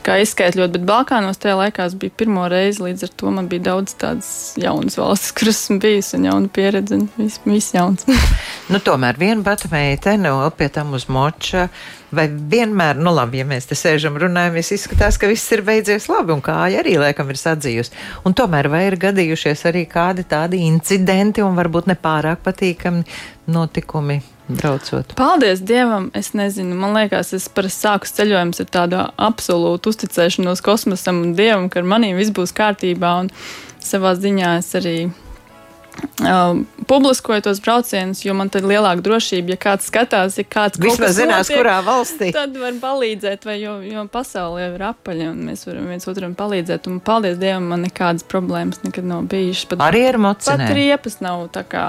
[0.00, 4.30] izskaidrot, bet Balkānos tajā laikā bija pirmo reizi, līdz ar to man bija daudz tādas
[4.60, 8.08] jaunas valstis, kuras esmu bijusi un jauna pieredze un viss, viss jauns.
[8.72, 11.68] nu, tomēr viena pati meitene, vēl pie tam uz moča
[12.14, 16.36] Vai vienmēr, nu labi, ja mēs te sēžam, runājamies, izskatās, ka viss ir beidzies labi,
[16.36, 17.96] un kāja arī laikam ir sadzījusi.
[18.28, 23.02] Un tomēr vai ir gadījušies arī kādi tādi incidenti un varbūt nepārāk patīkami
[23.50, 25.16] notikumi braucot?
[25.18, 26.12] Paldies Dievam!
[26.14, 31.66] Es nezinu, man liekas, es parasti sāku ceļojumus ar tādu absolūtu uzticēšanos kosmosam un Dievam,
[31.72, 33.16] ka ar maniem viss būs kārtībā.
[33.24, 33.34] Un
[33.82, 34.98] savā ziņā es arī
[35.96, 40.80] uh, publiskoju tos braucienus, jo man tad ir lielāka drošība, ja kāds skatās, ja kāds
[40.82, 42.30] Vismaz zinās, notiek, kurā valstī.
[42.36, 46.36] Tad var palīdzēt, vai jo, jo pasaule jau ir apaļa, un mēs varam viens otram
[46.38, 46.90] palīdzēt.
[46.90, 49.70] Un paldies Dievam, man nekādas problēmas nekad nav bijušas.
[49.72, 50.74] Pat, Arī ar pat mocinēm.
[50.76, 51.86] riepas nav tā kā.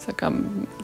[0.00, 0.30] tā Kā,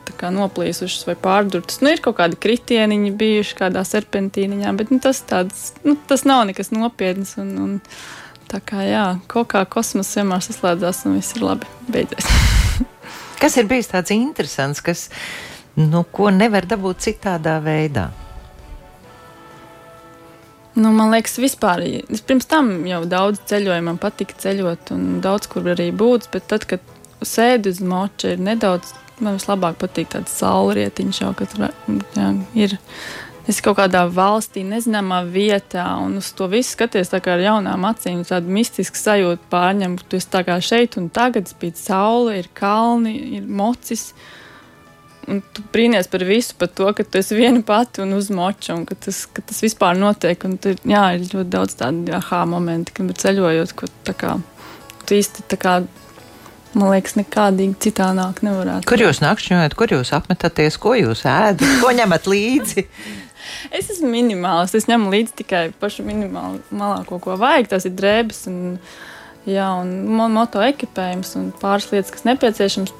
[0.07, 1.81] tā kā noplīsušas vai pārdurtas.
[1.83, 6.45] Nu, ir kaut kādi kritieniņi bijuši kādā serpentīniņā, bet nu, tas, tāds, nu, tas nav
[6.47, 7.33] nekas nopietns.
[7.41, 7.73] Un, un,
[8.51, 11.71] tā kā jā, kaut kā kosmosa vienmēr saslēdzās un viss ir labi.
[11.93, 12.29] Beidzies.
[13.41, 15.09] Kas ir bijis tāds interesants, kas,
[15.77, 18.09] nu, ko nevar dabūt citādā veidā?
[20.77, 21.81] Nu, man liekas, vispār.
[22.13, 26.29] Es pirms tam jau daudz ceļoju, man patīk ceļot, un daudz kur arī būt.
[26.33, 26.85] Bet tad, kad
[27.25, 28.93] sēdi uz moča, ir nedaudz.
[29.25, 32.77] Man vislabāk patīk tāds saulrietiņš, jau kad jā, ir.
[33.47, 38.25] Es kaut kādā valstī, nezināmā vietā, un uz to visu skaties ar jaunām acīm.
[38.27, 43.47] Tāda mistiska sajūta pārņem, ka tu esi šeit un tagad spīd saule, ir kalni, ir
[43.47, 44.11] mocis.
[45.31, 48.75] Un tu brīnies par visu, par to, ka tu esi viena pati un uz moča,
[48.75, 50.43] un ka tas, ka tas vispār notiek.
[50.47, 54.35] Un tur jā, ir ļoti daudz tādu aha momenti, kad ceļojot, tā kā
[55.07, 55.77] tu īsti tā kā.
[56.77, 58.85] Man liekas, nekādīgi citādāk nevarētu.
[58.91, 62.85] Kur jūs nakšņojat, kur jūs apmetaties, ko jūs ēdat, ko ņemat līdzi?
[63.71, 64.75] Es esmu minimāls.
[64.75, 67.69] Es ņemu līdzi tikai pašu minimālāko, ko vajag.
[67.75, 68.79] Tas ir drēbes un,
[69.47, 72.95] jā, un mo- moto ekipējums un pāris lietas, kas nepieciešams.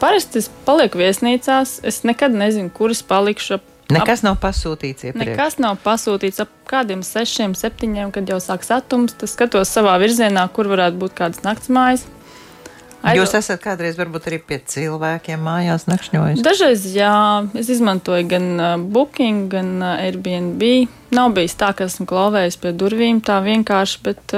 [0.00, 1.78] Parasti es palieku viesnīcās.
[1.86, 3.54] Es nekad nezinu, kur es palikšu.
[3.60, 5.28] ap- Nekas nav pasūtīts iepriekš.
[5.36, 9.12] Nekas nav pasūtīts ap kādiem sešiem, septiņiem, kad jau sāk satums.
[9.12, 12.06] Tad skatos savā virzienā, kur varētu būt kādas naktsmājas.
[13.12, 16.40] Jūs esat kādreiz varbūt arī pie cilvēkiem mājās nakšņojis.
[16.44, 17.16] Dažreiz, jā,
[17.58, 18.46] es izmantoju gan
[18.94, 20.64] Booking, gan Airbnb.
[21.14, 24.36] Nav bijis tā, ka esmu klauvējis pie durvīm tā vienkārši, bet,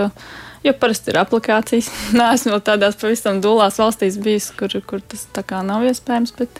[0.66, 1.92] jo parasti ir aplikācijas.
[2.18, 6.34] Nē, esmu vēl tādās pavisam dūlās valstīs bijis, kur, kur tas tā kā nav iespējams,
[6.40, 6.58] bet,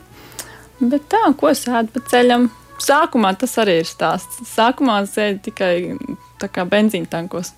[0.79, 2.47] bet tā, ko es ēdu pa ceļam.
[2.87, 4.42] Sākumā tas arī ir stāsts.
[4.53, 5.75] Sākumā sēdi tikai
[6.40, 7.53] tā kā benzīna tankos.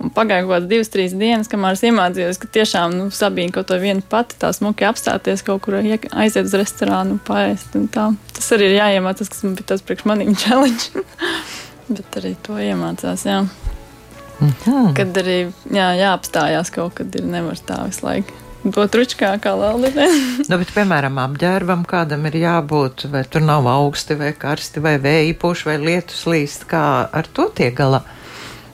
[0.00, 3.68] Un pagāja kaut kādas divas, trīs dienas, kamēr es iemācījos, ka tiešām nu, Sabīna kaut
[3.70, 7.76] ko viena pati tā smuki apstāties kaut kur, aiziet uz restorānu, paēst.
[7.76, 8.10] un tā.
[8.36, 11.04] Tas arī ir jāiemācās, kas man bija tas priekš maniem challenge.
[11.90, 13.42] Bet arī to iemācās, jā.
[14.40, 14.94] Mhm.
[14.96, 18.49] Kad arī jā, jāapstājās kaut kad ir nevar tā visu laiku.
[18.60, 20.06] Dot ručkā kā laulītē.
[20.50, 25.36] Nu, bet, piemēram, apģērbam kādam ir jābūt, vai tur nav augsti, vai karsti, vai vēja
[25.40, 26.66] puš, vai lietus līst.
[26.68, 28.02] Kā ar to tiek galā?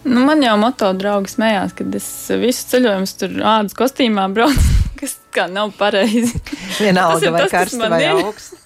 [0.06, 2.06] Nu, man jau moto draugi smējās, kad es
[2.42, 4.66] visu ceļojumu tur ādas kostīmā braucu,
[5.00, 6.34] kas kā nav pareizi.
[6.82, 8.62] Vienalga, vai tas, karsti vai augsti.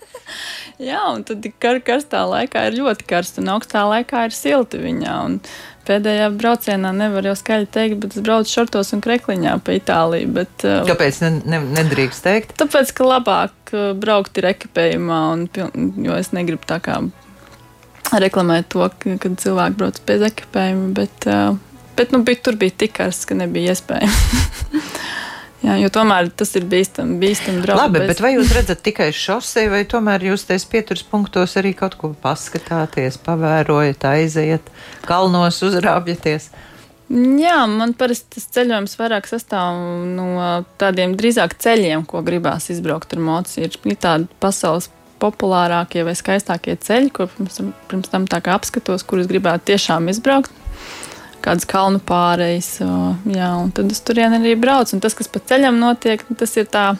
[0.80, 5.16] Jā, un tad kar karstā laikā ir ļoti karsts, un augstā laikā ir silti viņā.
[5.28, 5.34] Un
[5.90, 10.30] pēdējā braucienā nevar jau skaļi teikt, bet es braucu šortos un krekliņā pa Itāliju.
[10.38, 12.54] Bet, uh, Kāpēc ne, ne, nedrīkst teikt?
[12.60, 15.48] Tāpēc, ka labāk uh, braukt ir ekipējumā, un,
[16.06, 17.00] jo es negribu tā kā
[18.10, 21.58] reklamēt to, ka, kad cilvēki brauc bez ekipējuma, bet, uh,
[21.98, 24.78] bet nu, bija, tur bija tik karsts, ka nebija iespējams.
[25.60, 27.82] Jā, jo tomēr tas ir bīstami, bīstami braukt.
[27.82, 31.98] Labi, bet vai jūs redzat tikai šosei, vai tomēr jūs tais pieturas punktos arī kaut
[32.00, 34.72] ko paskatāties, pavērojat, aiziet,
[35.04, 36.48] kalnos uzrābjaties?
[37.10, 39.76] Jā, man parasti tas ceļojums vairāk sastāv
[40.14, 40.30] no
[40.80, 43.90] tādiem drīzāk ceļiem, ko gribās izbraukt ar motociklu.
[43.90, 44.88] Ir, tādi pasaules
[45.20, 50.54] populārākie vai skaistākie ceļi, ko pirms, pirms tam tā kā apskatos, kurus gribētu tiešām izbraukt.
[51.40, 54.96] Kādas kalnu pārejas, o, jā, un tad es turien arī braucu.
[54.96, 56.90] Un tas, kas pa ceļam notiek, nu, tas ir tā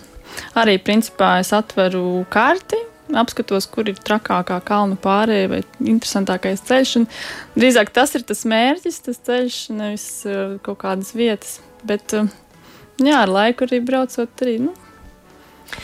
[0.59, 2.79] arī principā es atveru karti,
[3.20, 6.94] apskatos, kur ir trakākā kalnu pārēja vai interesantākais ceļš.
[7.00, 7.09] Un
[7.59, 10.07] drīzāk tas ir tas mērķis, tas ceļš, nevis
[10.66, 11.59] kaut kādas vietas.
[11.87, 14.74] Bet, jā, ar laiku arī braucot, arī, nu,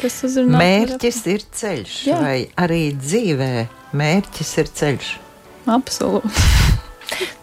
[0.01, 0.61] kas uzrunā.
[0.61, 2.23] Mērķis ir ceļš, Jā.
[2.23, 3.53] vai arī dzīvē
[3.97, 5.12] mērķis ir ceļš.
[5.77, 6.75] Absolūti.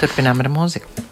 [0.01, 1.03] Turpinām ar mūziku.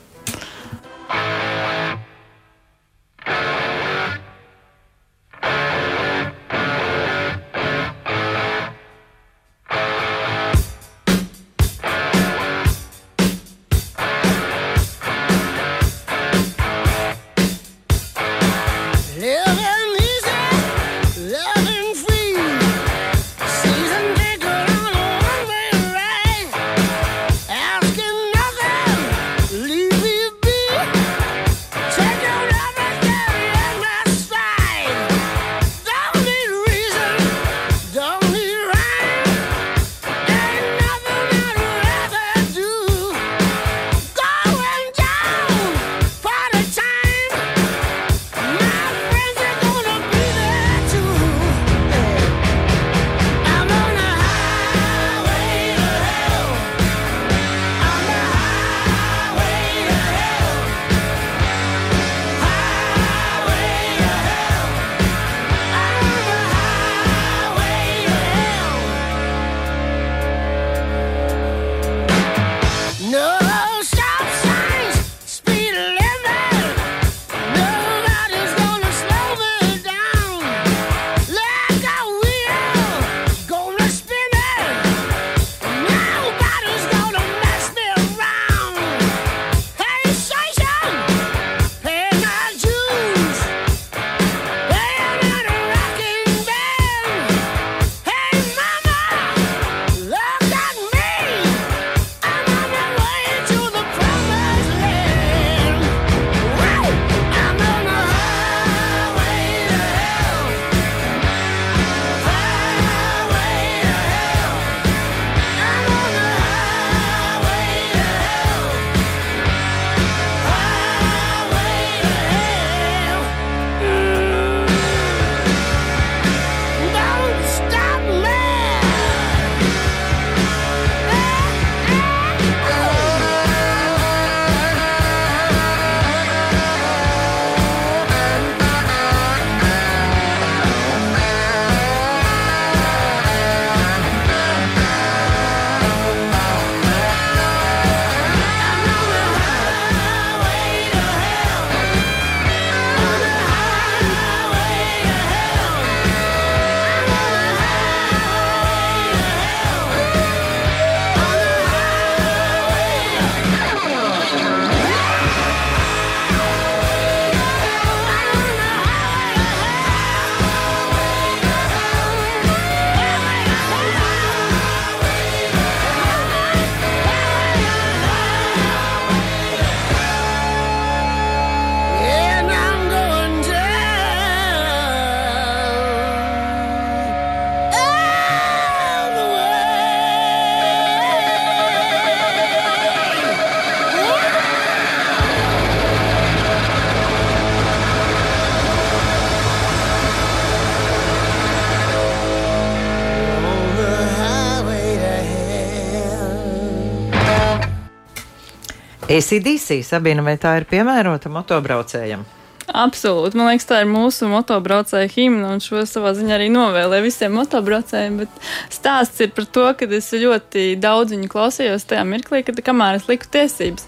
[209.22, 212.26] ACDC, Sabina, vai tā ir piemērota motobraucējiem?
[212.72, 213.36] Absolūti.
[213.36, 218.22] Man liekas, tā ir mūsu motobraucēja himna, un šo savā ziņā arī novēlēju visiem motobraucējiem.
[218.22, 223.02] Bet stāsts ir par to, ka es ļoti daudz viņu klausījos tajā mirklī, kad kamēr
[223.02, 223.88] es liku tiesības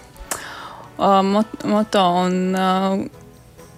[0.98, 2.06] uh, mot moto.
[2.24, 3.22] Un, uh,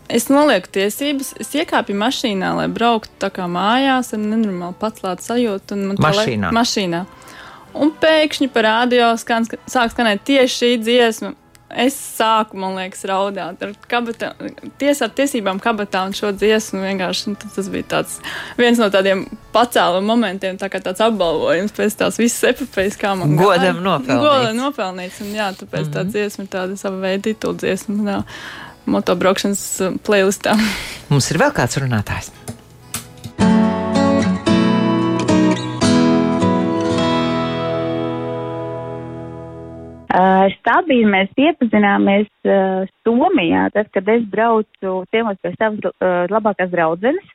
[0.06, 5.78] Es nolieku tiesības, es iekāpu mašīnā, lai brauktu tā kā mājās, ar nenormāli pacēlātu sajūtu.
[5.98, 6.52] Mašīnā.
[6.54, 7.00] mašīnā.
[7.82, 11.32] Un pēkšņi parādījā, skan, sāk skanēt tieši šī dziesma.
[11.76, 14.32] Es sāku, man liekas, raudāt ar kabatā,
[14.80, 17.32] tiesā tiesībām kabatā un šo dziesmu vienkārši.
[17.34, 18.18] Nu, tas bija tāds,
[18.56, 23.36] viens no tādiem pacēluma momentiem, tā kā tāds apbalvojums pēc tās visas epopejas, kā man
[23.36, 24.24] godam nopelnīts.
[24.24, 25.96] Godam nopelnīts, un jā, tāpēc mm -hmm.
[25.98, 26.14] tā mhm.
[26.16, 28.02] dziesma ir tāda sava veida titula dziesma.
[28.10, 28.22] Jā
[28.86, 30.56] motobraukšanas uh, playlistā.
[31.10, 32.30] Mums ir vēl kāds runātājs.
[40.16, 46.70] Uh, Stabīli mēs iepazināmies uh, Somijā, tad, kad es braucu ciemos pie savas uh, labākās
[46.72, 47.26] draudzenes.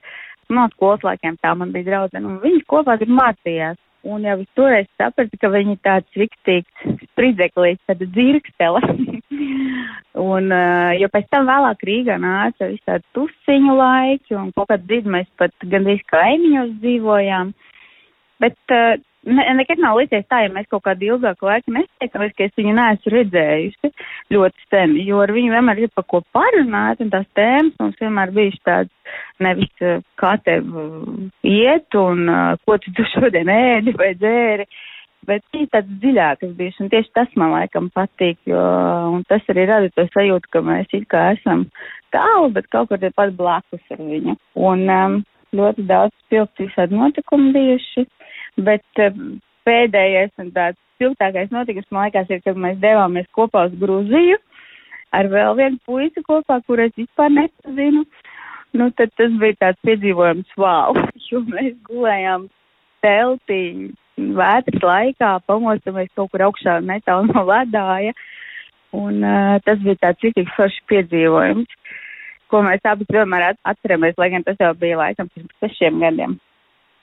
[0.49, 3.77] No skolas laikiem tā man bija draudzene, un viņas kopā tur mācījās.
[4.09, 8.81] Un jau toreiz sapratu, ka viņi tāds riktīgs spridzeklis, tāda dzirkstele.
[10.31, 10.49] un,
[10.97, 15.53] jo pēc tam vēlāk Rīgā nāca visādi tusiņu laiki, un kaut kādā brīdī mēs pat
[15.69, 17.53] gandrīz kaimiņos dzīvojām.
[18.41, 18.97] Bet uh,
[19.27, 22.75] ne, nekad nav līdzies tā, ja mēs kaut kādu ilgāku laiku nestiekamies, ka es viņu
[22.77, 23.91] neesmu redzējusi
[24.33, 28.33] ļoti sen, jo ar viņu vienmēr ir pa ko parunāt, un tās tēmas mums vienmēr
[28.37, 30.95] bijušas tādas nevis eh, kā tev eh,
[31.51, 34.67] iet un uh, ko tu, šodien ēdi vai dzēri,
[35.29, 38.61] bet viņi tāds dziļākas bijuši, un tieši tas man laikam patīk, jo,
[39.29, 41.67] tas arī rada to sajūtu, ka mēs it kā esam
[42.13, 44.33] tālu, bet kaut kur ir pat blakus ar viņu.
[44.57, 45.19] Un um,
[45.55, 48.07] ļoti daudz spilgti visādi notikumi bijuši
[48.57, 49.17] bet uh,
[49.67, 54.37] pēdējais un tāds spilgtākais notikums man liekas ir, kad mēs devāmies kopā uz Gruziju
[55.15, 58.05] ar vēl vienu puisi kopā, kur es vispār nepazinu.
[58.77, 60.95] Nu, tad tas bija tāds piedzīvojums wow,
[61.27, 62.47] jo mēs gulējām
[63.03, 63.63] teltī
[64.21, 68.13] vētras laikā, pamostamies kaut kur augšā netālu no ledāja.
[68.95, 71.75] Un uh, tas bija tāds citīgi foršs piedzīvojums,
[72.51, 76.35] ko mēs abi vienmēr atceramies, lai gan tas jau bija laikam pirms sešiem gadiem.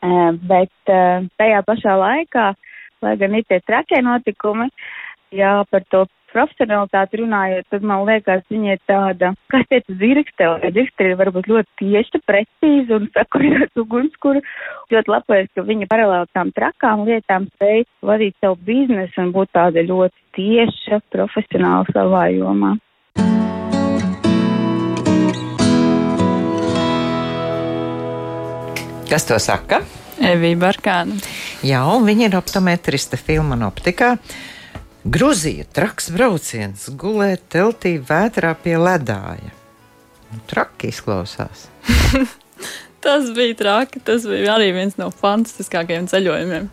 [0.00, 2.52] Bet tajā pašā laikā,
[3.02, 4.68] lai gan ir tie trakie notikumi,
[5.34, 10.72] jā, par to profesionalitāti runājot, tad man liekas, viņa ir tāda, kā teica, zirgstele.
[10.76, 14.42] Zirgstele ir varbūt ļoti tieša, precīza un sakurināta ugunskura.
[14.92, 19.84] Ļoti labais, ka viņa paralēli tām trakām lietām spēj vadīt savu biznesu un būt tāda
[19.88, 22.76] ļoti tieša, profesionāla savā jomā.
[29.08, 29.78] Kas to saka?
[30.20, 31.14] Evija Barkāna.
[31.64, 34.18] Jā, un viņa ir optometriste filma un optikā.
[35.08, 39.54] Gruzija, traks brauciens, gulēt teltī vētrā pie ledāja.
[40.28, 41.70] Nu, traki izklausās.
[43.04, 44.04] tas bija traki.
[44.04, 46.68] Tas bija arī viens no fantastiskākajiem ceļojumiem.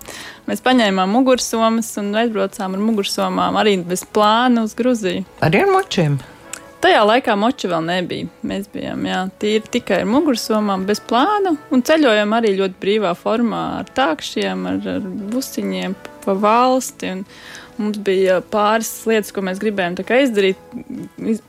[0.52, 5.24] Mēs paņēmām mugursomas un aizbraucām ar mugursomām arī bez plāna uz Gruziju.
[5.40, 6.20] Arī ar močiem.
[6.84, 8.30] Tajā laikā moči vēl nebija.
[8.46, 13.66] Mēs bijām jā, tīri tikai ar mugursomām, bez plāna un ceļojām arī ļoti brīvā formā
[13.82, 15.96] ar tākšiem, ar, ar busiņiem
[16.26, 17.14] pa valsti.
[17.16, 17.24] Un,
[17.76, 20.60] Mums bija pāris lietas, ko mēs gribējām izdarīt.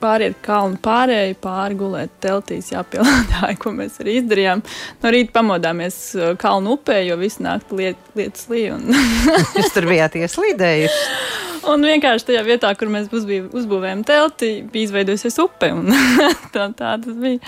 [0.02, 4.64] Pāriet kalnu pārēju, pāri gulēt teltīs, jāpielādāja, ko mēs arī izdarījām.
[5.04, 8.74] No rīta pamodāmies uh, kalnu upē, jo naktī liet, lietas līja.
[8.74, 8.90] Un...
[9.60, 11.44] Jūs tur bijāt ieslīdējuši.
[11.66, 15.72] Un vienkārši tajā vietā, kur mēs uzbūvējām telti, bija izveidojusies upe.
[16.54, 17.40] tā, tā tas bija.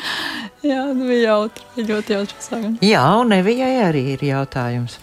[0.64, 1.86] Jā, tas bija jautri.
[1.90, 2.82] Ļoti jautri sākums.
[2.82, 4.98] Jā, un Evijai arī ir jautājums.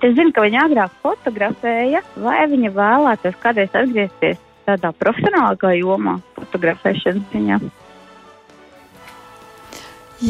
[0.00, 4.38] Es zinu, ka viņa agrāk fotografēja, vai viņa vēlētos kādreiz atgriezties
[4.68, 7.60] tādā profesionālākā jomā, fotografēšanas ziņā.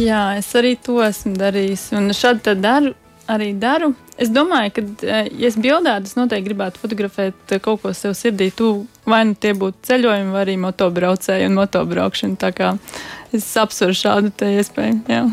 [0.00, 1.88] Jā, es arī to esmu darījis.
[1.98, 2.94] Un šādi daru
[3.30, 3.92] arī daru.
[4.20, 8.16] Es domāju, ka, eh, ja es bildētu, es noteikti gribētu fotografēt eh, kaut ko sev
[8.18, 8.50] sirdī.
[8.54, 8.70] Tu
[9.08, 12.40] vai nu tie būtu ceļojumi, vai arī motobraucēji un motobraukšana.
[12.40, 12.74] Tā kā
[13.36, 15.00] es apsveru šādu iespēju.
[15.10, 15.24] Jā.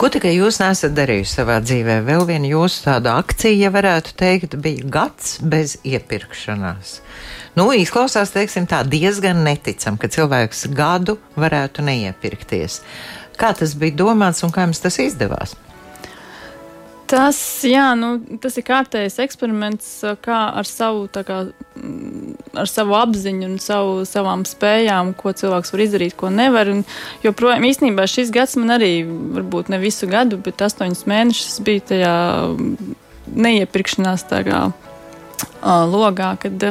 [0.00, 2.00] Ko tikai jūs nesat darījuši savā dzīvē?
[2.06, 6.96] Vēl viena jūsu tāda akcija, ja varētu teikt, bija gads bez iepirkšanās.
[7.54, 12.80] Nu, izklausās, teiksim, tā diezgan neticam, ka cilvēks gadu varētu neiepirkties.
[13.38, 15.54] Kā tas bija domāts un kā jums tas izdevās?
[17.12, 17.36] Tas,
[17.68, 19.88] jā, nu, tas ir kārtējs eksperiments,
[20.24, 21.42] kā ar savu, kā,
[21.76, 22.30] mm,
[22.62, 26.70] ar savu apziņu un savu, savām spējām, ko cilvēks var izdarīt, ko nevar.
[26.72, 26.80] Un,
[27.20, 28.94] joprojām, īstenībā šis gads man arī,
[29.36, 32.14] varbūt ne visu gadu, bet astoņus mēnešus bija tajā
[33.28, 34.62] neiepirkšanās tā kā,
[35.92, 36.64] logā, kad,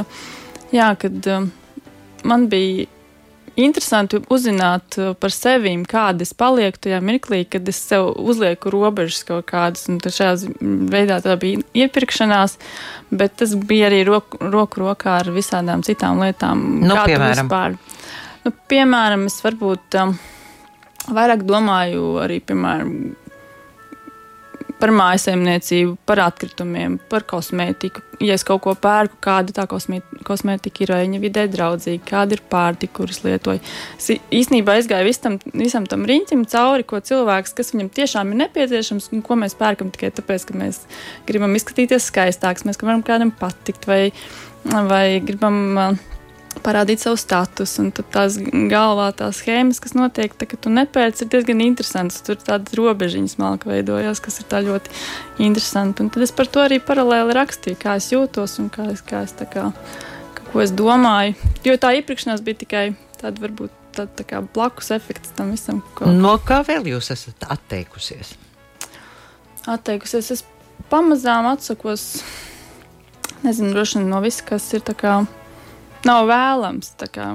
[0.74, 1.30] jā, kad
[2.26, 2.90] man bija
[3.60, 9.24] interesanti uzzināt uh, par sevi, kāda es palieku tajā mirklī, kad es sev uzlieku robežas
[9.28, 9.88] kaut kādas.
[9.92, 10.54] Un šajā
[10.92, 12.58] veidā tā bija iepirkšanās,
[13.12, 16.64] bet tas bija arī roku, roku rokā ar visādām citām lietām.
[16.86, 17.48] Nu, piemēram.
[17.48, 17.80] Vispār.
[18.46, 20.16] Nu, piemēram, es varbūt um,
[21.14, 22.96] vairāk domāju arī, piemēram,
[24.82, 28.02] par mājasemniecību, par atkritumiem, par kosmētiku.
[28.22, 32.44] Ja es kaut ko pērku, kāda tā kosmētika ir, vai viņa vidē draudzīga, kāda ir
[32.52, 33.62] pārtika, kuras lietoju.
[33.98, 39.12] Es īstenībā aizgāju visam, visam tam riņķim cauri, ko cilvēks, kas viņam tiešām ir nepieciešams,
[39.16, 40.84] un ko mēs pērkam tikai tāpēc, ka mēs
[41.30, 44.04] gribam izskatīties skaistāks, mēs gribam kādam patikt, vai,
[44.66, 45.62] vai gribam.
[45.78, 46.10] Uh,
[46.60, 47.86] parādīt savu statusu.
[47.86, 48.38] Un tās
[48.72, 52.22] galvā tās schēmas, kas notiek, tā, kad tu nepērci, ir diezgan interesants.
[52.26, 54.94] Tur tādas robežiņas malka veidojās, kas ir ļoti
[55.48, 56.04] interesanti.
[56.04, 59.24] Un tad es par to arī paralēli rakstīju, kā es jūtos un kā es, kā
[59.28, 59.70] es, kā,
[60.52, 61.38] ko es domāju.
[61.68, 62.86] Jo tā iepirkšanās bija tikai
[63.22, 65.82] tāda varbūt tāda tā kā blakus efekts tam visam.
[65.96, 66.10] Ko...
[66.12, 68.36] No kā vēl jūs esat atteikusies?
[69.70, 70.32] Atteikusies.
[70.34, 70.46] Es
[70.92, 72.24] pamazām atsakos,
[73.46, 75.20] nezinu, droši vien no viss, kas ir tā kā
[76.08, 76.94] nav vēlams.
[77.12, 77.28] Kā,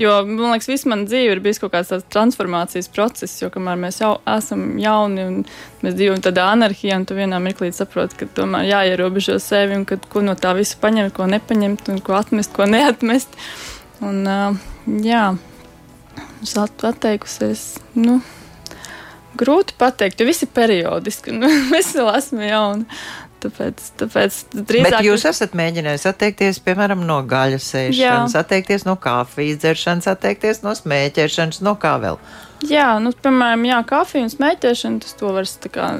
[0.00, 3.78] jo man liekas, viss man dzīve ir bijis kaut kāds tāds transformācijas process, jo kamēr
[3.80, 5.36] mēs jau esam jauni un
[5.84, 10.06] mēs dzīvojam tādā anarhijā, un tu vienā mirklī saproti, ka tomēr jāierobežo sevi un kad,
[10.12, 13.38] ko no tā visa paņemt, ko nepaņemt un ko atmest, ko neatmest.
[14.04, 14.58] Un, uh,
[15.02, 15.30] jā,
[16.42, 17.70] es atteikusies.
[17.98, 18.20] Nu,
[19.38, 21.34] Grūti pateikt, jo viss ir periodiski.
[21.36, 23.00] Nu, es vēl esmu jauna.
[23.38, 24.88] Tāpēc, tāpēc drīzāk.
[24.88, 30.74] Bet jūs esat mēģinājis atteikties, piemēram, no gaļas ēšanas, atteikties no kafijas dzeršanas, atteikties no
[30.74, 32.18] smēķēšanas, no kā vēl?
[32.66, 35.92] Jā, nu, piemēram, jā, kafija un smēķēšana, tas to vairs tā kā,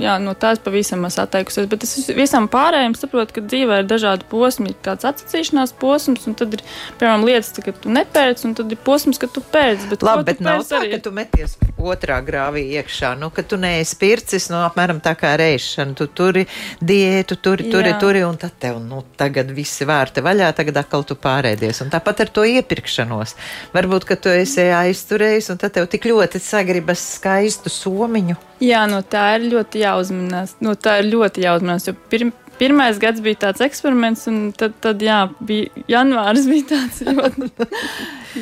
[0.00, 4.28] jā, no tās pavisam es atteikusies, bet es visam pārējiem saprotu, ka dzīvē ir dažādi
[4.28, 6.64] posmi, ir tāds atsacīšanās posms, un tad ir,
[7.00, 9.88] piemēram, lietas, ka tu nepērc, un tad ir posms, ka tu pērc.
[9.88, 10.92] Bet Labi, bet nav tā, arī...
[10.92, 15.32] ka tu meties otrā grāvī iekšā, nu, ka tu neesi pircis, nu, apmēram tā kā
[15.40, 16.44] reišana, tu turi
[16.84, 17.96] diētu, turi, turi, jā.
[18.02, 22.26] turi, un tad tev, nu, tagad visi vārti vaļā, tagad atkal tu pārēdies, un tāpat
[22.26, 23.34] ar to iepirkšanos.
[23.74, 28.36] Varbūt, ka tu esi aizturējis, un tad tev tik tik ļoti sagribas skaistu somiņu.
[28.62, 30.56] Jā, no tā ir ļoti jāuzmanās.
[30.62, 31.86] No tā ir ļoti jāuzmanās.
[31.88, 37.02] Jo pirm, pirmais gads bija tāds eksperiments, un tad, tad jā, bija janvāris bija tāds
[37.06, 37.70] ļoti,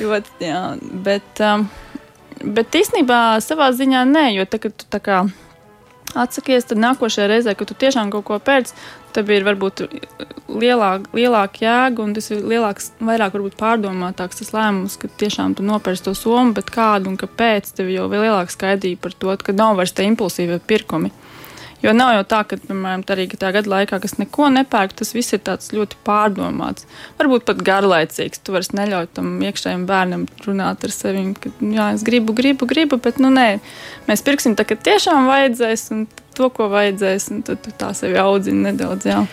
[0.01, 0.65] ļoti jā.
[1.05, 1.69] Bet, um,
[2.41, 5.23] bet īstenībā savā ziņā nē, jo tā, tu tā kā
[6.19, 8.73] atsakies, tad nākošajā reizē, kad tu tiešām kaut ko pēc,
[9.15, 9.83] tad ir varbūt
[10.51, 16.07] lielāka lielāk jēga un tas ir lielāks, vairāk pārdomātāks tas lēmums, ka tiešām tu nopērci
[16.09, 19.77] to somu, bet kādu un kāpēc tev jau ir lielāka skaidrība par to, ka nav
[19.81, 21.13] vairs tie impulsīvie pirkumi.
[21.81, 25.15] Jo nav jau tā, ka, piemēram, tā arī tā gada laikā, kas neko nepērk, tas
[25.17, 26.85] viss ir ļoti pārdomāts.
[27.17, 28.43] Varbūt pat garlaicīgs.
[28.45, 33.01] Tu vairs neļauj tam iekšējam bērnam runāt ar sevi, ka, jā, es gribu, gribu, gribu,
[33.01, 33.49] bet, nu, nē,
[34.11, 36.07] mēs pirksim tā, ka tiešām vajadzēs, un
[36.37, 39.09] to, ko vajadzēs, un tad tu tā sevi audzini nedaudz.
[39.09, 39.25] Jā.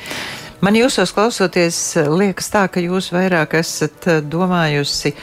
[0.64, 1.78] Man jūsos klausoties,
[2.10, 5.14] liekas tā, ka jūs vairāk esat eh, domājusi,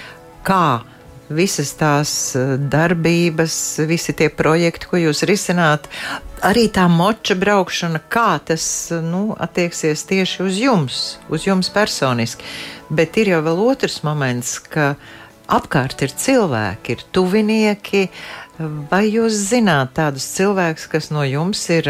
[0.47, 0.85] kā
[1.29, 3.57] visas tās eh, darbības,
[3.89, 5.89] visi tie projekti, ko jūs risināt,
[6.45, 8.67] arī tā moča braukšana, kā tas
[9.05, 11.03] nu, attieksies tieši uz jums,
[11.33, 12.45] uz jums personiski.
[12.95, 14.95] Bet ir jau vēl otrs moments, ka
[15.49, 18.09] apkārt ir cilvēki, ir tuvinieki.
[18.91, 21.89] Vai jūs zināt tādus cilvēkus, kas no jums ir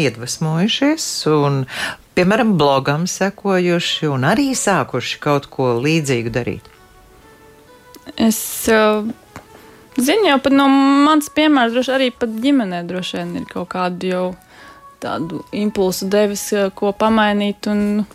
[0.00, 1.64] iedvesmojušies un,
[2.16, 6.75] piemēram, blogam sekojuši un arī sākuši kaut ko līdzīgu darīt?
[8.14, 8.38] Es
[8.72, 9.06] uh,
[9.98, 14.26] zinu, jau no manas piemēra, droši arī pat ģimenē droši vien ir kaut kādu jau
[15.02, 16.48] tādu impulsu devis,
[16.78, 17.68] ko pamainīt.
[17.72, 18.06] Un,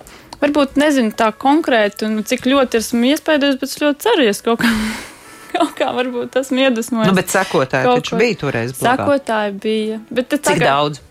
[0.42, 4.66] varbūt nezinu tā konkrēti, un cik ļoti esmu iespējams, bet es ļoti ceru, ka kaut
[4.66, 4.74] kā.
[5.52, 7.10] Kaut kā varbūt esmu iedvesmojis.
[7.10, 8.20] Nu, bet sekotāji taču ko...
[8.22, 8.70] bija toreiz.
[8.72, 8.94] Blogā.
[8.96, 9.98] Sekotāji bija.
[10.08, 10.64] Bet cik tagad...
[10.64, 11.02] daudz?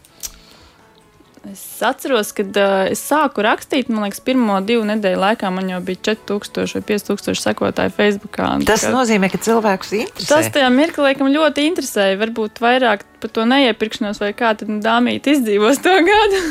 [1.49, 5.79] Es atceros, kad uh, es sāku rakstīt, man liekas, pirmo divu nedēļu laikā man jau
[5.87, 8.37] bija 4000 vai 5000 sekotāju Facebook.
[8.69, 10.29] Tas kā, nozīmē, ka cilvēkus interesē.
[10.29, 12.21] Tas tajā mirklī laikam ļoti interesēja.
[12.21, 16.45] Varbūt vairāk par to neiepirkšanos, vai kā tad dāmīte izdzīvos to gadu.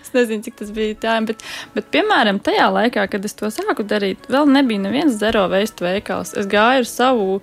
[0.00, 1.20] es nezinu, cik tas bija tā.
[1.28, 1.44] Bet,
[1.76, 6.32] bet, piemēram, tajā laikā, kad es to sāku darīt, vēl nebija neviens zero veistu veikals.
[6.32, 7.42] Es gāju ar savu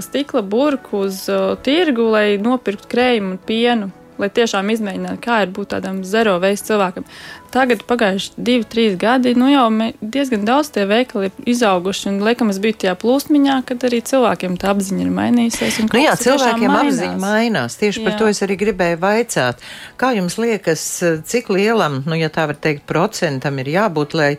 [0.00, 5.52] stikla burku uz uh, tirgu, lai nopirktu krējumu un pienu lai tiešām izmēģinātu, kā ir
[5.54, 7.06] būt tādam zero veids cilvēkam.
[7.52, 9.66] Tagad, pagājuši divi, trīs gadi, nu jau
[10.00, 12.06] diezgan daudz tie veikali ir izauguši.
[12.08, 15.82] Un, liekam, es biju tajā plūsmiņā, kad arī cilvēkiem tā apziņa ir mainījusies.
[15.90, 17.76] Nu jā, cilvēkiem apziņa mainās.
[17.80, 18.06] Tieši jā.
[18.08, 19.60] par to es arī gribēju vaicāt.
[20.00, 20.86] Kā jums liekas,
[21.28, 24.32] cik lielam, nu, ja tā var teikt, procentam ir jābūt, lai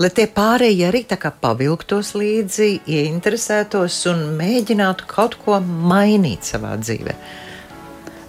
[0.00, 6.72] lai tie pārējie arī tā kā pavilktos līdzi, ieinteresētos un mēģinātu kaut ko mainīt savā
[6.80, 7.48] dzīvēm.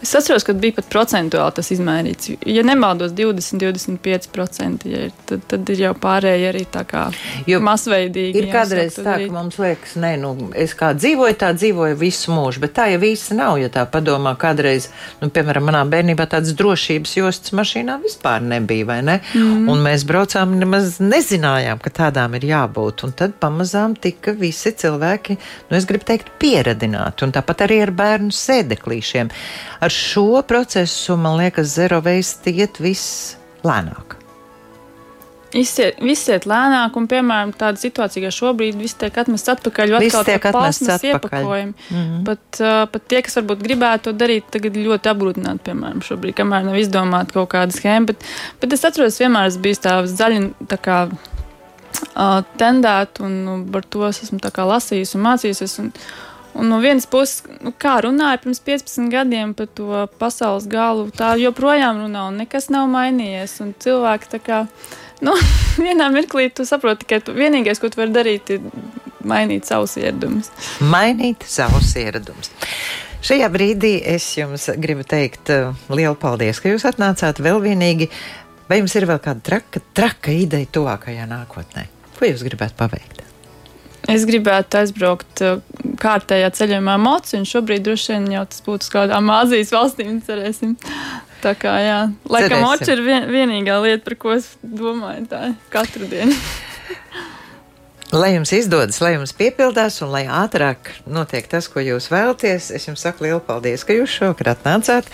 [0.01, 2.31] Es atceros, ka bija pat procentuāli tas izmērīts.
[2.49, 7.03] Ja nemaldos, 20, 25%, ja ir, tad, tad ir jau pārējie arī tā kā
[7.49, 8.41] jo masveidīgi.
[8.41, 12.63] Ir kādreiz tā, ka mums liekas, nē, nu, es kā dzīvoju, tā dzīvoju visu mūžu,
[12.63, 13.59] bet tā jau īsti nav.
[13.61, 14.89] Ja tā padomā, kādreiz,
[15.21, 19.19] nu, piemēram, manā bērnībā tādas drošības jostas mašīnā vispār nebija, vai ne?
[19.35, 19.69] Mm.
[19.71, 23.05] Un mēs braucām, nemaz nezinājām, ka tādām ir jābūt.
[23.05, 25.37] Un tad pamazām tika visi cilvēki,
[25.69, 27.27] nu, es gribu teikt, pieradināti.
[27.27, 29.31] Un tāpat arī ar bērnu sēdeklīšiem.
[29.81, 34.17] Ar ar šo procesu, man liekas, zero waste iet viss lēnāk.
[35.51, 40.23] Izsiet, viss iet lēnāk, un, piemēram, tāda situācija, kā šobrīd, viss tiek atmests atpakaļ, atkal
[40.29, 41.73] tiek plasmas iepakojumi.
[41.73, 42.23] Mm -hmm.
[42.29, 46.63] pat, uh, pat tie, kas varbūt gribētu to darīt, tagad ļoti apgrūtināti, piemēram, šobrīd, kamēr
[46.69, 48.13] nav izdomāta kaut kāda schēma.
[48.13, 48.23] Bet,
[48.61, 53.83] bet es atceros, vienmēr es biju tā zaļa, tā kā uh, tendēta, un nu, par
[53.83, 55.79] to es esmu lasījusi un mācījusies.
[55.83, 55.91] Un,
[56.53, 61.33] Un no vienas puses, nu, kā runāja pirms 15 gadiem par to pasaules galu, tā
[61.39, 63.59] joprojām runā, un nekas nav mainījies.
[63.83, 64.57] Cilvēki tā kā,
[65.23, 65.35] nu,
[65.85, 68.67] vienā mirklī tu saproti, ka tu, vienīgais, ko tu vari darīt, ir
[69.23, 70.51] mainīt savus ieradumus.
[70.91, 72.51] Mainīt savus ieradumus.
[73.21, 78.09] Šajā brīdī es jums gribu teikt uh, lielu paldies, ka jūs atnācāt vēl vienīgi.
[78.67, 81.87] Vai jums ir vēl kāda traka, traka ideja tuvākajā nākotnē?
[82.17, 83.30] Ko jūs gribētu paveikt?
[84.09, 85.59] Es gribētu aizbraukt uh,
[86.01, 90.73] kārtējā ceļojumā mocu, un šobrīd droši vien jau tas būtu kādām Āzijas valstīm, cerēsim.
[91.41, 91.99] Tā kā, jā,
[92.29, 95.43] laikam, moča ir vien, vienīgā lieta, par ko es domāju tā
[95.73, 96.33] katru dienu.
[98.11, 102.89] Lai jums izdodas, lai jums piepildās un lai ātrāk notiek tas, ko jūs vēlaties, es
[102.89, 105.07] jums saku lielu paldies, ka jūs šovakar atnācāt.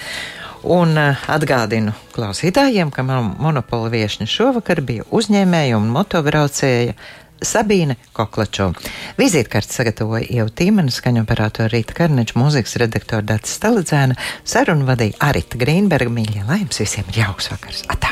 [0.66, 6.98] Un uh, atgādinu klausītājiem, ka monopola viesņa šovakar bija uzņēmēja un motobraucēja
[7.46, 8.74] Sabīne Koklačo.
[9.20, 14.16] Vizītkartes sagatavoja Ieva Tīmena, skaņu operātora Rīta Karneča, mūzikas redaktora Dats Staladzēna,
[14.48, 16.10] sarunu vadīja Arita Grīnberga.
[16.14, 17.80] Mīļie, lai jums visiem ir jauks vakars!
[17.94, 18.10] Atā!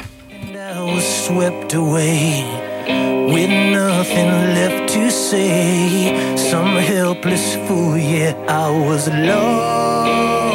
[3.25, 10.45] With nothing left to say, some helpless fool, yeah, I was lost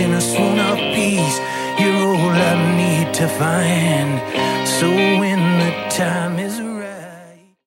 [0.00, 1.38] in a swoon of peace.
[1.78, 4.20] You're all I need to find.
[4.66, 6.43] So when the time is